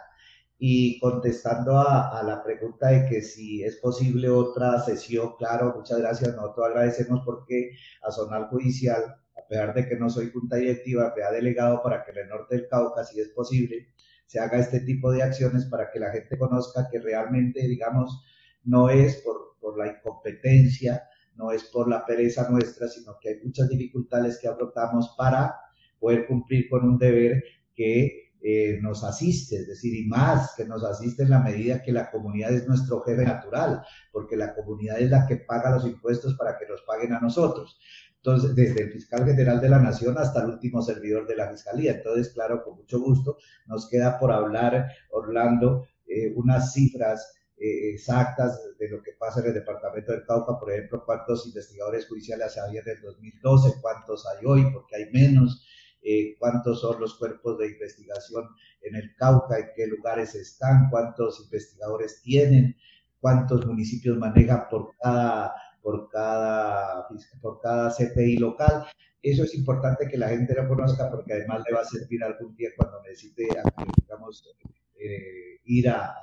Y 0.59 1.01
contestando 1.01 1.79
a, 1.79 2.21
a, 2.21 2.23
la 2.23 2.43
pregunta 2.45 2.88
de 2.88 3.09
que 3.09 3.23
si 3.23 3.64
es 3.64 3.77
posible 3.77 4.29
otra 4.29 4.79
sesión, 4.81 5.33
claro, 5.38 5.75
muchas 5.77 5.99
gracias, 5.99 6.37
nosotros 6.37 6.66
agradecemos 6.66 7.23
porque 7.25 7.71
a 8.03 8.12
Zonal 8.12 8.49
Judicial, 8.49 9.03
a 9.37 9.49
pesar 9.49 9.75
de 9.75 9.88
que 9.88 9.97
no 9.97 10.09
soy 10.11 10.31
junta 10.31 10.57
directiva, 10.57 11.12
me 11.16 11.23
ha 11.25 11.33
delegado 11.33 11.83
para 11.83 12.05
que 12.05 12.12
en 12.12 12.19
el 12.19 12.29
norte 12.29 12.57
del 12.57 12.69
Cauca, 12.69 13.05
si 13.05 13.21
es 13.21 13.31
posible, 13.31 13.88
se 14.31 14.38
haga 14.38 14.61
este 14.61 14.79
tipo 14.83 15.11
de 15.11 15.25
acciones 15.25 15.66
para 15.66 15.90
que 15.90 15.99
la 15.99 16.12
gente 16.12 16.38
conozca 16.38 16.87
que 16.88 17.01
realmente, 17.01 17.66
digamos, 17.66 18.23
no 18.62 18.88
es 18.88 19.25
por, 19.25 19.77
la 19.77 19.88
incompetencia, 19.88 21.03
no 21.35 21.51
es 21.51 21.64
por 21.64 21.88
la 21.88 22.07
pereza 22.07 22.49
nuestra, 22.49 22.87
sino 22.87 23.16
que 23.21 23.31
hay 23.31 23.35
muchas 23.43 23.69
dificultades 23.69 24.38
que 24.38 24.47
afrontamos 24.47 25.16
para 25.19 25.57
poder 25.99 26.29
cumplir 26.29 26.69
con 26.69 26.88
un 26.88 26.97
deber 26.97 27.43
que 27.75 28.31
eh, 28.40 28.79
nos 28.81 29.03
asiste, 29.03 29.57
es 29.57 29.66
decir, 29.66 29.97
y 29.97 30.07
más 30.07 30.55
que 30.57 30.64
nos 30.64 30.85
asiste 30.85 31.25
en 31.25 31.31
la 31.31 31.40
medida 31.40 31.83
que 31.83 31.90
la 31.90 32.09
comunidad 32.09 32.53
es 32.53 32.69
nuestro 32.69 33.01
jefe 33.01 33.25
natural, 33.25 33.83
porque 34.12 34.37
la 34.37 34.55
comunidad 34.55 35.01
es 35.01 35.11
la 35.11 35.27
que 35.27 35.38
paga 35.38 35.73
los 35.73 35.85
impuestos 35.85 36.37
para 36.37 36.57
que 36.57 36.69
nos 36.69 36.83
paguen 36.83 37.14
a 37.14 37.21
nosotros. 37.21 37.81
Entonces, 38.22 38.54
desde 38.54 38.83
el 38.83 38.92
fiscal 38.92 39.24
general 39.24 39.61
de 39.62 39.70
la 39.70 39.78
Nación 39.78 40.18
hasta 40.18 40.42
el 40.42 40.50
último 40.50 40.83
servidor 40.83 41.26
de 41.26 41.37
la 41.37 41.50
Fiscalía. 41.50 41.92
Entonces, 41.92 42.35
claro, 42.35 42.62
con 42.62 42.76
mucho 42.76 43.00
gusto, 43.00 43.38
nos 43.66 43.88
queda 43.88 44.18
por 44.18 44.30
hablar, 44.30 44.92
Orlando, 45.11 45.87
eh, 46.06 46.30
unas 46.37 46.74
cifras 46.74 47.33
eh, 47.56 47.92
exactas 47.92 48.61
de 48.78 48.90
lo 48.90 49.02
que 49.02 49.12
pasa 49.18 49.40
en 49.40 49.46
el 49.46 49.54
departamento 49.54 50.12
del 50.12 50.24
Cauca, 50.26 50.59
por 50.59 50.70
ejemplo, 50.70 51.02
cuántos 51.06 51.46
investigadores 51.46 52.06
judiciales 52.09 52.59
había 52.59 52.83
en 52.83 52.88
el 52.88 53.00
2012, 53.00 53.80
cuántos 53.80 54.26
hay 54.26 54.44
hoy, 54.44 54.70
porque 54.72 54.96
hay 54.96 55.11
menos, 55.12 55.66
eh, 56.02 56.37
cuántos 56.38 56.80
son 56.80 57.00
los 57.00 57.18
cuerpos 57.18 57.59
de 57.59 57.68
investigación 57.68 58.48
en 58.83 58.96
el 58.96 59.14
Cauca, 59.16 59.59
en 59.59 59.70
qué 59.74 59.87
lugares 59.87 60.35
están, 60.35 60.90
cuántos 60.90 61.40
investigadores 61.44 62.20
tienen, 62.22 62.76
cuántos 63.18 63.64
municipios 63.66 64.18
manejan 64.18 64.66
por 64.70 64.94
cada 64.98 65.54
por 65.83 66.09
cada, 66.09 67.07
por 67.40 67.61
cada 67.61 67.90
CPI 67.90 68.38
local. 68.38 68.87
Eso 69.23 69.45
es 69.45 69.55
importante 69.55 70.09
que 70.09 70.16
la 70.16 70.29
gente 70.29 70.55
lo 70.55 70.69
conozca 70.69 71.11
porque 71.11 71.35
además 71.35 71.62
le 71.66 71.75
va 71.75 71.83
a 71.83 71.85
servir 71.85 72.23
algún 72.25 72.55
día 72.57 72.71
cuando 72.77 73.03
necesite, 73.03 73.49
digamos, 73.97 74.57
eh, 74.99 75.61
ir 75.64 75.88
a, 75.90 76.14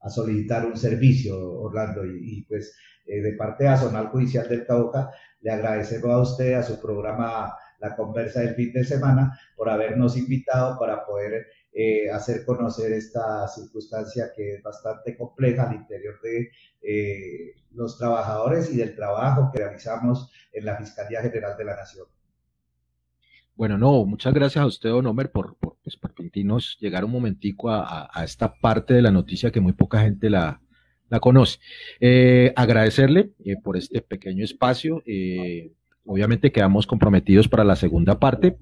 a, 0.00 0.10
solicitar 0.10 0.64
un 0.64 0.76
servicio, 0.76 1.36
Orlando. 1.38 2.04
Y, 2.04 2.44
pues 2.48 2.76
eh, 3.06 3.20
de 3.20 3.32
parte 3.32 3.64
de 3.64 3.70
Azonal 3.70 4.08
Judicial 4.08 4.48
del 4.48 4.66
Cauca, 4.66 5.10
le 5.40 5.50
agradecemos 5.50 6.10
a 6.10 6.20
usted, 6.20 6.54
a 6.54 6.62
su 6.62 6.80
programa 6.80 7.54
La 7.80 7.94
Conversa 7.94 8.40
del 8.40 8.54
fin 8.54 8.72
de 8.72 8.84
semana, 8.84 9.38
por 9.56 9.68
habernos 9.68 10.16
invitado 10.16 10.78
para 10.78 11.04
poder 11.04 11.46
eh, 11.78 12.10
hacer 12.10 12.46
conocer 12.46 12.90
esta 12.92 13.46
circunstancia 13.48 14.32
que 14.34 14.54
es 14.54 14.62
bastante 14.62 15.14
compleja 15.14 15.68
al 15.68 15.76
interior 15.76 16.18
de 16.22 16.50
eh, 16.80 17.54
los 17.72 17.98
trabajadores 17.98 18.72
y 18.72 18.78
del 18.78 18.94
trabajo 18.94 19.50
que 19.52 19.58
realizamos 19.58 20.32
en 20.54 20.64
la 20.64 20.78
Fiscalía 20.78 21.20
General 21.20 21.54
de 21.54 21.64
la 21.64 21.76
Nación. 21.76 22.06
Bueno, 23.54 23.76
no, 23.76 24.06
muchas 24.06 24.32
gracias 24.32 24.62
a 24.62 24.66
usted, 24.66 24.88
don 24.88 25.06
Homer, 25.06 25.30
por, 25.30 25.56
por, 25.56 25.76
pues, 25.82 25.98
permitirnos 25.98 26.78
llegar 26.80 27.04
un 27.04 27.10
momentico 27.10 27.68
a, 27.68 28.08
a, 28.10 28.24
esta 28.24 28.54
parte 28.54 28.94
de 28.94 29.02
la 29.02 29.10
noticia 29.10 29.50
que 29.50 29.60
muy 29.60 29.74
poca 29.74 30.00
gente 30.00 30.30
la, 30.30 30.62
la 31.10 31.20
conoce. 31.20 31.58
Eh, 32.00 32.54
agradecerle 32.56 33.32
eh, 33.44 33.56
por 33.62 33.76
este 33.76 34.00
pequeño 34.00 34.44
espacio. 34.44 35.02
Obviamente 36.06 36.52
quedamos 36.52 36.86
comprometidos 36.86 37.48
para 37.48 37.64
la 37.64 37.76
segunda 37.76 38.18
parte. 38.18 38.56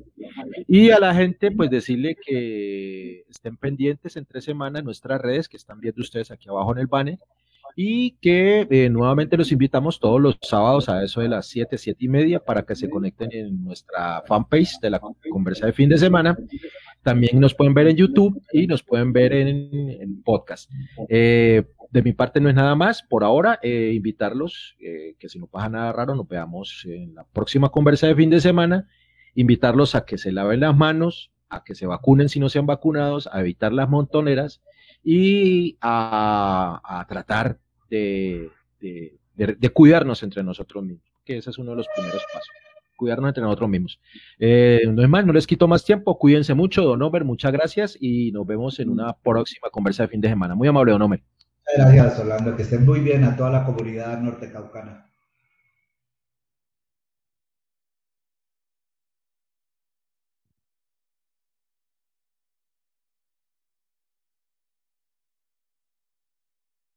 Y 0.66 0.90
a 0.90 0.98
la 0.98 1.14
gente, 1.14 1.50
pues 1.50 1.70
decirle 1.70 2.16
que 2.16 3.24
estén 3.28 3.56
pendientes 3.56 4.16
en 4.16 4.24
tres 4.24 4.44
semanas 4.44 4.82
nuestras 4.82 5.20
redes 5.20 5.48
que 5.48 5.56
están 5.56 5.80
viendo 5.80 6.00
ustedes 6.00 6.30
aquí 6.30 6.48
abajo 6.48 6.72
en 6.72 6.78
el 6.78 6.86
banner. 6.86 7.18
y 7.76 8.12
que 8.20 8.68
eh, 8.70 8.88
nuevamente 8.88 9.36
los 9.36 9.50
invitamos 9.50 9.98
todos 9.98 10.20
los 10.20 10.38
sábados 10.42 10.88
a 10.88 11.02
eso 11.02 11.20
de 11.20 11.28
las 11.28 11.46
7, 11.48 11.76
7 11.76 12.04
y 12.04 12.08
media 12.08 12.38
para 12.38 12.62
que 12.62 12.76
se 12.76 12.88
conecten 12.88 13.32
en 13.32 13.64
nuestra 13.64 14.22
fanpage 14.28 14.78
de 14.80 14.90
la 14.90 15.00
conversa 15.00 15.66
de 15.66 15.72
fin 15.72 15.88
de 15.88 15.98
semana. 15.98 16.36
También 17.02 17.40
nos 17.40 17.52
pueden 17.52 17.74
ver 17.74 17.88
en 17.88 17.96
YouTube 17.96 18.40
y 18.52 18.66
nos 18.68 18.82
pueden 18.82 19.12
ver 19.12 19.32
en, 19.32 20.22
podcast. 20.22 20.70
Eh, 21.08 21.64
de 21.94 22.02
mi 22.02 22.12
parte 22.12 22.40
no 22.40 22.48
es 22.48 22.56
nada 22.56 22.74
más. 22.74 23.04
Por 23.04 23.22
ahora, 23.22 23.60
eh, 23.62 23.92
invitarlos, 23.94 24.76
que 24.80 25.28
si 25.28 25.38
no 25.38 25.46
pasa 25.46 25.68
nada 25.68 25.92
raro, 25.92 26.16
nos 26.16 26.26
veamos 26.26 26.84
en 26.86 27.14
la 27.14 27.22
próxima 27.22 27.68
conversa 27.68 28.08
de 28.08 28.16
fin 28.16 28.30
de 28.30 28.40
semana. 28.40 28.88
Invitarlos 29.36 29.94
a 29.94 30.04
que 30.04 30.18
se 30.18 30.32
laven 30.32 30.58
las 30.58 30.76
manos, 30.76 31.30
a 31.48 31.62
que 31.62 31.76
se 31.76 31.86
vacunen 31.86 32.28
si 32.28 32.40
no 32.40 32.48
se 32.48 32.58
han 32.58 32.66
vacunados, 32.66 33.28
a 33.30 33.40
evitar 33.40 33.72
las 33.72 33.88
montoneras 33.88 34.60
y 35.04 35.78
a, 35.80 37.06
tratar 37.08 37.60
de, 37.88 38.50
cuidarnos 39.72 40.24
entre 40.24 40.42
nosotros 40.42 40.82
mismos, 40.82 41.06
que 41.24 41.36
ese 41.36 41.50
es 41.50 41.58
uno 41.58 41.70
de 41.70 41.76
los 41.76 41.86
primeros 41.94 42.24
pasos, 42.32 42.50
cuidarnos 42.96 43.28
entre 43.28 43.44
nosotros 43.44 43.70
mismos. 43.70 44.00
Eh, 44.40 44.80
no 44.88 45.00
es 45.00 45.08
más, 45.08 45.24
no 45.24 45.32
les 45.32 45.46
quito 45.46 45.68
más 45.68 45.84
tiempo, 45.84 46.18
cuídense 46.18 46.54
mucho, 46.54 46.82
Don 46.82 47.00
Omer, 47.02 47.22
muchas 47.24 47.52
gracias 47.52 47.96
y 48.00 48.32
nos 48.32 48.44
vemos 48.44 48.80
en 48.80 48.88
una 48.88 49.12
próxima 49.12 49.68
conversa 49.70 50.02
de 50.02 50.08
fin 50.08 50.20
de 50.20 50.28
semana. 50.28 50.56
Muy 50.56 50.66
amable, 50.66 50.90
Don 50.90 51.02
Omer. 51.02 51.22
Gracias, 51.72 52.18
Orlando, 52.18 52.56
que 52.56 52.62
estén 52.62 52.84
muy 52.84 53.00
bien 53.00 53.24
a 53.24 53.36
toda 53.36 53.50
la 53.50 53.64
comunidad 53.64 54.18
norte 54.20 54.50
caucana. 54.50 55.10